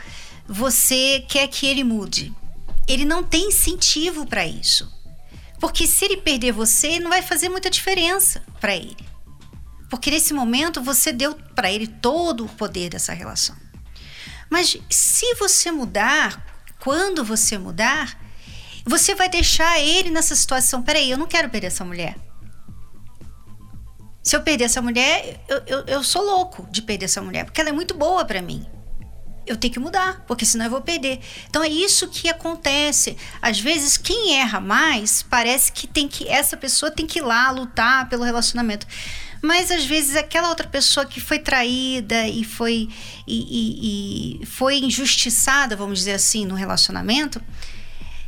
você 0.47 1.25
quer 1.27 1.49
que 1.49 1.65
ele 1.65 1.83
mude. 1.83 2.33
Ele 2.87 3.05
não 3.05 3.23
tem 3.23 3.47
incentivo 3.47 4.25
para 4.25 4.45
isso. 4.45 4.91
Porque 5.59 5.87
se 5.87 6.05
ele 6.05 6.17
perder 6.17 6.51
você, 6.51 6.99
não 6.99 7.09
vai 7.09 7.21
fazer 7.21 7.49
muita 7.49 7.69
diferença 7.69 8.43
para 8.59 8.75
ele. 8.75 8.97
Porque 9.89 10.11
nesse 10.11 10.33
momento 10.33 10.81
você 10.81 11.11
deu 11.11 11.35
para 11.55 11.71
ele 11.71 11.87
todo 11.87 12.45
o 12.45 12.49
poder 12.49 12.89
dessa 12.89 13.13
relação. 13.13 13.55
Mas 14.49 14.77
se 14.89 15.35
você 15.35 15.71
mudar, 15.71 16.45
quando 16.79 17.23
você 17.23 17.57
mudar, 17.57 18.19
você 18.85 19.15
vai 19.15 19.29
deixar 19.29 19.79
ele 19.79 20.09
nessa 20.11 20.35
situação. 20.35 20.83
Peraí, 20.83 21.09
eu 21.09 21.17
não 21.17 21.27
quero 21.27 21.49
perder 21.49 21.67
essa 21.67 21.83
mulher. 21.83 22.15
Se 24.21 24.35
eu 24.35 24.41
perder 24.41 24.65
essa 24.65 24.81
mulher, 24.81 25.43
eu, 25.47 25.63
eu, 25.65 25.85
eu 25.85 26.03
sou 26.03 26.23
louco 26.23 26.67
de 26.71 26.81
perder 26.81 27.05
essa 27.05 27.21
mulher, 27.21 27.45
porque 27.45 27.61
ela 27.61 27.69
é 27.69 27.73
muito 27.73 27.93
boa 27.93 28.25
para 28.25 28.41
mim. 28.41 28.65
Eu 29.45 29.55
tenho 29.55 29.73
que 29.73 29.79
mudar, 29.79 30.23
porque 30.27 30.45
senão 30.45 30.65
eu 30.65 30.71
vou 30.71 30.81
perder. 30.81 31.19
Então 31.49 31.63
é 31.63 31.67
isso 31.69 32.07
que 32.07 32.27
acontece. 32.29 33.15
Às 33.41 33.59
vezes, 33.59 33.95
quem 33.97 34.39
erra 34.39 34.59
mais, 34.59 35.21
parece 35.21 35.71
que 35.71 35.85
tem 35.85 36.07
que 36.07 36.27
essa 36.27 36.57
pessoa 36.57 36.89
tem 36.91 37.05
que 37.05 37.19
ir 37.19 37.21
lá 37.21 37.51
lutar 37.51 38.09
pelo 38.09 38.23
relacionamento. 38.23 38.87
Mas 39.43 39.69
às 39.69 39.85
vezes 39.85 40.15
aquela 40.15 40.49
outra 40.49 40.67
pessoa 40.67 41.05
que 41.05 41.19
foi 41.21 41.37
traída 41.37 42.27
e 42.27 42.43
foi 42.43 42.89
e, 43.27 44.39
e- 44.39 44.41
e 44.41 44.45
foi 44.47 44.77
injustiçada, 44.79 45.75
vamos 45.75 45.99
dizer 45.99 46.13
assim, 46.13 46.45
no 46.47 46.55
relacionamento, 46.55 47.39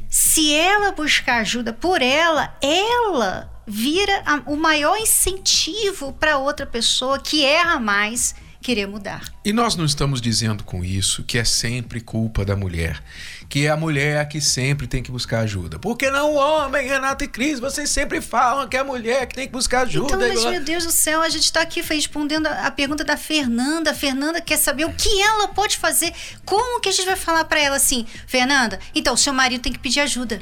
se 0.09 0.53
ela 0.53 0.91
buscar 0.91 1.41
ajuda 1.41 1.73
por 1.73 2.01
ela, 2.01 2.55
ela 2.61 3.51
vira 3.65 4.21
a- 4.25 4.41
o 4.45 4.55
maior 4.55 4.95
incentivo 4.97 6.13
para 6.13 6.37
outra 6.37 6.65
pessoa 6.65 7.19
que 7.19 7.43
erra 7.43 7.79
mais 7.79 8.35
querer 8.61 8.87
mudar. 8.87 9.23
E 9.43 9.53
nós 9.53 9.75
não 9.75 9.85
estamos 9.85 10.21
dizendo 10.21 10.63
com 10.63 10.83
isso 10.83 11.23
que 11.23 11.37
é 11.37 11.43
sempre 11.43 12.01
culpa 12.01 12.43
da 12.43 12.55
mulher, 12.55 13.01
que 13.47 13.65
é 13.65 13.69
a 13.69 13.77
mulher 13.77 14.27
que 14.27 14.41
sempre 14.41 14.87
tem 14.87 15.01
que 15.01 15.11
buscar 15.11 15.39
ajuda. 15.39 15.79
Porque 15.79 16.09
não 16.09 16.33
o 16.33 16.35
homem, 16.35 16.87
Renato 16.87 17.23
e 17.23 17.27
Cris, 17.27 17.59
vocês 17.59 17.89
sempre 17.89 18.21
falam 18.21 18.67
que 18.67 18.75
é 18.75 18.79
a 18.79 18.83
mulher 18.83 19.25
que 19.27 19.35
tem 19.35 19.47
que 19.47 19.53
buscar 19.53 19.81
ajuda. 19.81 20.15
Então, 20.15 20.19
mas 20.19 20.45
meu 20.51 20.63
Deus 20.63 20.85
do 20.85 20.91
céu, 20.91 21.21
a 21.21 21.29
gente 21.29 21.45
está 21.45 21.61
aqui 21.61 21.81
respondendo 21.81 22.47
a 22.47 22.71
pergunta 22.71 23.03
da 23.03 23.17
Fernanda. 23.17 23.91
A 23.91 23.95
Fernanda 23.95 24.41
quer 24.41 24.57
saber 24.57 24.85
o 24.85 24.93
que 24.93 25.21
ela 25.21 25.47
pode 25.49 25.77
fazer. 25.77 26.13
Como 26.45 26.81
que 26.81 26.89
a 26.89 26.91
gente 26.91 27.05
vai 27.05 27.15
falar 27.15 27.45
para 27.45 27.59
ela 27.59 27.75
assim, 27.77 28.05
Fernanda? 28.27 28.79
Então, 28.93 29.15
seu 29.15 29.33
marido 29.33 29.61
tem 29.61 29.71
que 29.71 29.79
pedir 29.79 30.01
ajuda. 30.01 30.41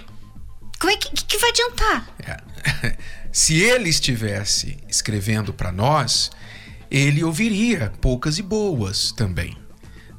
Como 0.80 0.92
é 0.92 0.98
que, 0.98 1.10
que, 1.12 1.26
que 1.26 1.38
vai 1.38 1.50
adiantar? 1.50 2.08
É. 2.20 2.96
Se 3.32 3.62
ele 3.62 3.90
estivesse 3.90 4.78
escrevendo 4.88 5.54
para 5.54 5.72
nós, 5.72 6.32
ele 6.98 7.24
ouviria 7.24 7.92
poucas 8.00 8.38
e 8.38 8.42
boas 8.42 9.12
também. 9.12 9.58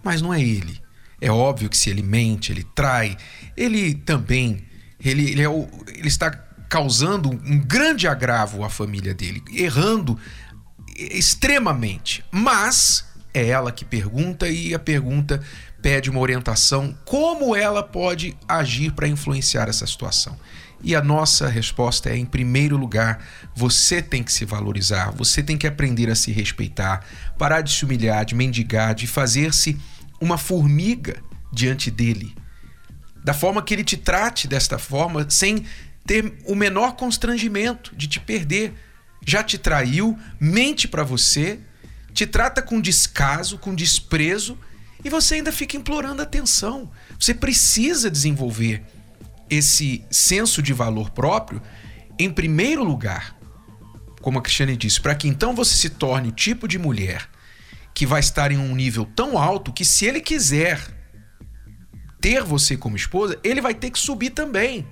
Mas 0.04 0.20
não 0.20 0.32
é 0.32 0.40
ele. 0.42 0.80
É 1.20 1.30
óbvio 1.30 1.70
que 1.70 1.76
se 1.76 1.88
ele 1.88 2.02
mente, 2.02 2.52
ele 2.52 2.62
trai, 2.74 3.16
ele 3.56 3.94
também 3.94 4.64
ele, 5.02 5.30
ele, 5.30 5.42
é 5.42 5.48
o- 5.48 5.68
ele 5.88 6.08
está 6.08 6.30
causando 6.68 7.30
um 7.30 7.58
grande 7.58 8.06
agravo 8.08 8.64
à 8.64 8.68
família 8.68 9.14
dele, 9.14 9.42
errando 9.52 10.18
extremamente. 10.98 12.24
Mas 12.30 13.04
é 13.32 13.46
ela 13.48 13.70
que 13.72 13.84
pergunta 13.84 14.48
e 14.48 14.74
a 14.74 14.78
pergunta 14.78 15.42
pede 15.82 16.10
uma 16.10 16.20
orientação 16.20 16.96
como 17.04 17.54
ela 17.54 17.82
pode 17.82 18.36
agir 18.48 18.92
para 18.92 19.06
influenciar 19.08 19.68
essa 19.68 19.86
situação. 19.86 20.36
E 20.87 20.94
a 20.94 21.03
nossa 21.03 21.49
resposta 21.49 22.11
é: 22.11 22.16
em 22.16 22.25
primeiro 22.25 22.77
lugar, 22.77 23.18
você 23.57 24.01
tem 24.01 24.22
que 24.22 24.33
se 24.33 24.44
valorizar, 24.44 25.11
você 25.11 25.42
tem 25.42 25.59
que 25.59 25.66
aprender 25.66 26.09
a 26.09 26.14
se 26.14 26.31
respeitar, 26.31 27.05
parar 27.37 27.61
de 27.61 27.72
se 27.72 27.85
humilhar, 27.85 28.25
de 28.25 28.37
mendigar, 28.37 28.94
de 28.94 29.05
fazer-se 29.05 29.77
uma 30.20 30.38
formiga 30.38 31.20
diante 31.53 31.90
dele. 31.90 32.33
Da 33.25 33.35
forma 33.35 33.61
que 33.64 33.75
ele 33.75 33.83
te 33.83 33.96
trate 33.96 34.46
desta 34.46 34.79
forma, 34.79 35.29
sem 35.29 35.66
ter 36.07 36.33
o 36.46 36.55
menor 36.55 36.94
constrangimento 36.94 37.92
de 37.96 38.07
te 38.07 38.20
perder. 38.20 38.72
Já 39.27 39.42
te 39.42 39.59
traiu, 39.59 40.16
mente 40.38 40.87
para 40.87 41.03
você, 41.03 41.59
te 42.14 42.29
trata 42.29 42.62
com 42.62 42.81
descaso, 42.81 43.59
com 43.59 43.75
desprezo 43.75 44.57
e 45.05 45.11
você 45.11 45.35
ainda 45.35 45.51
fica 45.51 45.77
implorando 45.77 46.22
atenção. 46.22 46.88
Você 47.18 47.35
precisa 47.35 48.09
desenvolver 48.09 48.85
esse 49.48 50.04
senso 50.11 50.62
de 50.62 50.72
valor 50.72 51.11
próprio 51.11 51.62
em 52.18 52.30
primeiro 52.30 52.82
lugar, 52.82 53.37
como 54.20 54.38
a 54.38 54.42
Cristiane 54.42 54.76
disse, 54.76 55.00
para 55.00 55.14
que 55.14 55.28
então 55.28 55.54
você 55.54 55.74
se 55.74 55.90
torne 55.90 56.28
o 56.28 56.32
tipo 56.32 56.66
de 56.66 56.78
mulher 56.78 57.28
que 57.94 58.06
vai 58.06 58.20
estar 58.20 58.50
em 58.50 58.59
um 58.59 58.74
nível 58.74 59.04
tão 59.04 59.38
alto 59.38 59.72
que 59.72 59.85
se 59.85 60.04
ele 60.04 60.20
quiser 60.20 60.80
ter 62.20 62.42
você 62.42 62.76
como 62.76 62.96
esposa, 62.96 63.38
ele 63.44 63.61
vai 63.61 63.74
ter 63.74 63.90
que 63.90 63.98
subir 63.98 64.30
também. 64.30 64.87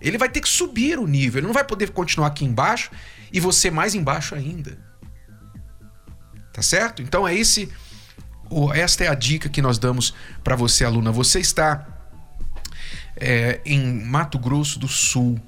Ele 0.00 0.16
vai 0.16 0.28
ter 0.28 0.40
que 0.40 0.48
subir 0.48 0.98
o 0.98 1.06
nível, 1.06 1.40
ele 1.40 1.46
não 1.46 1.54
vai 1.54 1.64
poder 1.64 1.90
continuar 1.90 2.28
aqui 2.28 2.44
embaixo 2.44 2.90
e 3.32 3.38
você 3.38 3.70
mais 3.70 3.94
embaixo 3.94 4.34
ainda. 4.34 4.78
Tá 6.52 6.62
certo? 6.62 7.02
Então 7.02 7.28
é 7.28 7.34
esse 7.34 7.70
esta 8.74 9.04
é 9.04 9.08
a 9.08 9.14
dica 9.14 9.48
que 9.48 9.62
nós 9.62 9.78
damos 9.78 10.14
para 10.42 10.56
você, 10.56 10.84
aluna. 10.84 11.12
Você 11.12 11.38
está 11.38 11.99
é, 13.20 13.60
em 13.64 14.04
Mato 14.04 14.38
Grosso 14.38 14.78
do 14.78 14.88
Sul. 14.88 15.38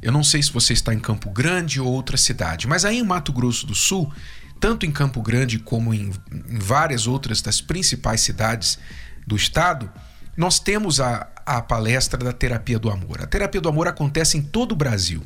Eu 0.00 0.12
não 0.12 0.22
sei 0.22 0.42
se 0.42 0.52
você 0.52 0.72
está 0.72 0.94
em 0.94 1.00
Campo 1.00 1.30
Grande 1.30 1.80
ou 1.80 1.88
outra 1.88 2.16
cidade, 2.16 2.68
mas 2.68 2.84
aí 2.84 2.98
em 2.98 3.02
Mato 3.02 3.32
Grosso 3.32 3.66
do 3.66 3.74
Sul, 3.74 4.12
tanto 4.60 4.86
em 4.86 4.92
Campo 4.92 5.20
Grande 5.22 5.58
como 5.58 5.92
em, 5.92 6.12
em 6.30 6.58
várias 6.58 7.06
outras 7.06 7.42
das 7.42 7.60
principais 7.60 8.20
cidades 8.20 8.78
do 9.26 9.34
estado, 9.34 9.90
nós 10.36 10.60
temos 10.60 11.00
a, 11.00 11.26
a 11.44 11.60
palestra 11.60 12.22
da 12.22 12.32
Terapia 12.32 12.78
do 12.78 12.90
Amor. 12.90 13.20
A 13.20 13.26
Terapia 13.26 13.60
do 13.60 13.68
Amor 13.68 13.88
acontece 13.88 14.38
em 14.38 14.42
todo 14.42 14.72
o 14.72 14.76
Brasil. 14.76 15.24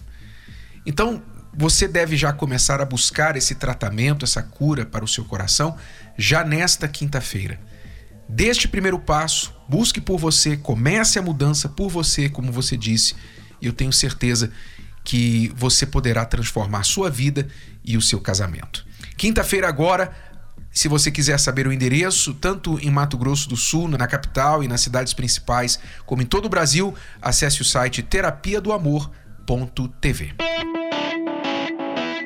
Então, 0.87 1.23
você 1.55 1.87
deve 1.87 2.17
já 2.17 2.33
começar 2.33 2.81
a 2.81 2.85
buscar 2.85 3.37
esse 3.37 3.55
tratamento, 3.55 4.25
essa 4.25 4.43
cura 4.43 4.87
para 4.87 5.05
o 5.05 5.09
seu 5.09 5.25
coração 5.25 5.77
já 6.17 6.43
nesta 6.43 6.89
quinta-feira. 6.89 7.61
Deste 8.35 8.67
primeiro 8.67 8.99
passo, 8.99 9.55
busque 9.69 10.01
por 10.01 10.19
você, 10.19 10.57
comece 10.57 11.19
a 11.19 11.23
mudança 11.23 11.69
por 11.69 11.91
você, 11.91 12.31
como 12.31 12.51
você 12.51 12.79
disse, 12.79 13.15
e 13.61 13.67
eu 13.67 13.75
tenho 13.75 13.93
certeza 13.93 14.51
que 15.05 15.53
você 15.55 15.85
poderá 15.85 16.25
transformar 16.25 16.79
a 16.79 16.83
sua 16.83 17.11
vida 17.11 17.47
e 17.85 17.95
o 17.95 18.01
seu 18.01 18.19
casamento. 18.19 18.87
Quinta-feira 19.19 19.69
agora, 19.69 20.17
se 20.71 20.89
você 20.89 21.11
quiser 21.11 21.39
saber 21.39 21.67
o 21.67 21.73
endereço, 21.73 22.33
tanto 22.33 22.79
em 22.79 22.91
Mato 22.91 23.19
Grosso 23.19 23.51
do 23.51 23.57
Sul, 23.57 23.87
na 23.87 24.07
capital 24.07 24.65
e 24.65 24.69
nas 24.69 24.81
cidades 24.81 25.13
principais, 25.13 25.79
como 26.07 26.23
em 26.23 26.27
todo 26.27 26.47
o 26.47 26.49
Brasil, 26.49 26.95
acesse 27.21 27.61
o 27.61 27.67
site 27.67 28.03
terapia 28.03 28.63
do 28.63 28.73
amor.tv. 28.73 30.37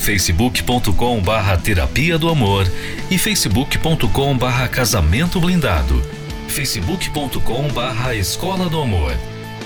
facebook.com 0.00 1.20
barra 1.20 1.58
Terapia 1.58 2.18
do 2.18 2.30
Amor 2.30 2.66
e 3.10 3.18
facebook.com 3.18 4.36
barra 4.36 4.66
Casamento 4.66 5.38
Blindado, 5.38 6.02
facebook.com 6.48 7.68
barra 7.68 8.14
Escola 8.14 8.68
do 8.70 8.80
Amor, 8.80 9.14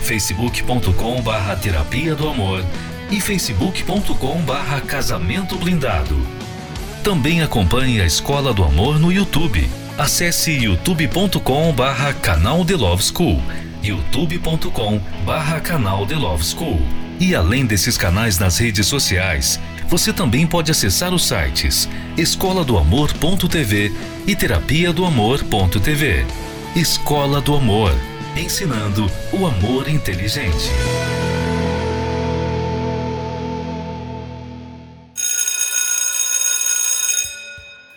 facebook.com 0.03 1.23
barra 1.23 1.55
Terapia 1.55 2.17
do 2.17 2.29
Amor 2.29 2.65
e 3.11 3.21
facebook.com 3.21 4.43
barra 4.43 4.81
Casamento 4.81 5.57
Blindado. 5.57 6.21
Também 7.05 7.41
acompanhe 7.41 8.01
a 8.01 8.07
Escola 8.07 8.53
do 8.53 8.65
Amor 8.65 8.99
no 8.99 9.13
YouTube. 9.13 9.71
Acesse 9.97 10.51
youtube.com 10.51 11.73
barra 11.73 12.13
canal 12.13 12.65
The 12.65 12.75
Love 12.75 13.05
School 13.05 13.41
youtube.com 13.85 14.99
barra 15.27 15.61
canal 15.61 16.07
The 16.07 16.17
Love 16.17 16.43
School. 16.43 16.81
E 17.21 17.35
além 17.35 17.67
desses 17.67 17.97
canais 17.97 18.39
nas 18.39 18.59
redes 18.59 18.87
sociais, 18.87 19.61
você 19.89 20.13
também 20.13 20.47
pode 20.47 20.71
acessar 20.71 21.13
os 21.13 21.27
sites 21.27 21.89
escola 22.17 22.65
do 22.65 22.79
amor.tv 22.79 23.93
e 24.27 24.37
terapia 24.37 24.93
do 24.93 25.05
amor.tv. 25.05 26.27
Escola 26.75 27.41
do 27.41 27.55
Amor, 27.55 27.93
ensinando 28.37 29.11
o 29.33 29.47
amor 29.47 29.89
inteligente. 29.89 30.71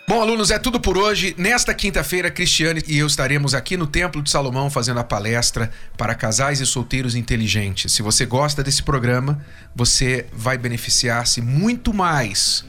Bom, 0.08 0.22
alunos, 0.22 0.50
é 0.50 0.58
tudo 0.58 0.80
por 0.80 0.96
hoje. 0.96 1.34
Nesta 1.36 1.74
quinta-feira, 1.74 2.30
Cristiane 2.30 2.82
e 2.88 2.96
eu 2.96 3.06
estaremos 3.06 3.52
aqui 3.52 3.76
no 3.76 3.86
Templo 3.86 4.22
de 4.22 4.30
Salomão 4.30 4.70
fazendo 4.70 4.98
a 4.98 5.04
palestra 5.04 5.70
para 5.98 6.14
casais 6.14 6.60
e 6.60 6.66
solteiros 6.66 7.14
inteligentes. 7.14 7.92
Se 7.92 8.00
você 8.00 8.24
gosta 8.24 8.62
desse 8.62 8.82
programa, 8.82 9.44
você 9.76 10.26
vai 10.32 10.56
beneficiar-se 10.56 11.42
muito 11.42 11.92
mais 11.92 12.64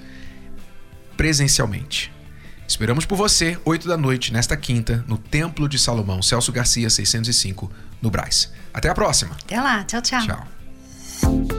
presencialmente. 1.15 2.12
Esperamos 2.67 3.06
por 3.06 3.15
você, 3.15 3.58
8 3.63 3.88
da 3.88 3.95
noite, 3.95 4.34
nesta 4.34 4.58
quinta, 4.58 5.06
no 5.08 5.17
Templo 5.17 5.69
de 5.69 5.80
Salomão, 5.80 6.21
Celso 6.21 6.52
Garcia, 6.52 6.89
605, 6.89 7.71
no 8.02 8.12
Braz. 8.12 8.52
Até 8.73 8.89
a 8.89 8.93
próxima. 8.93 9.38
Até 9.45 9.62
lá. 9.62 9.86
Tchau, 9.86 10.02
tchau. 10.02 10.21
Tchau. 10.28 11.59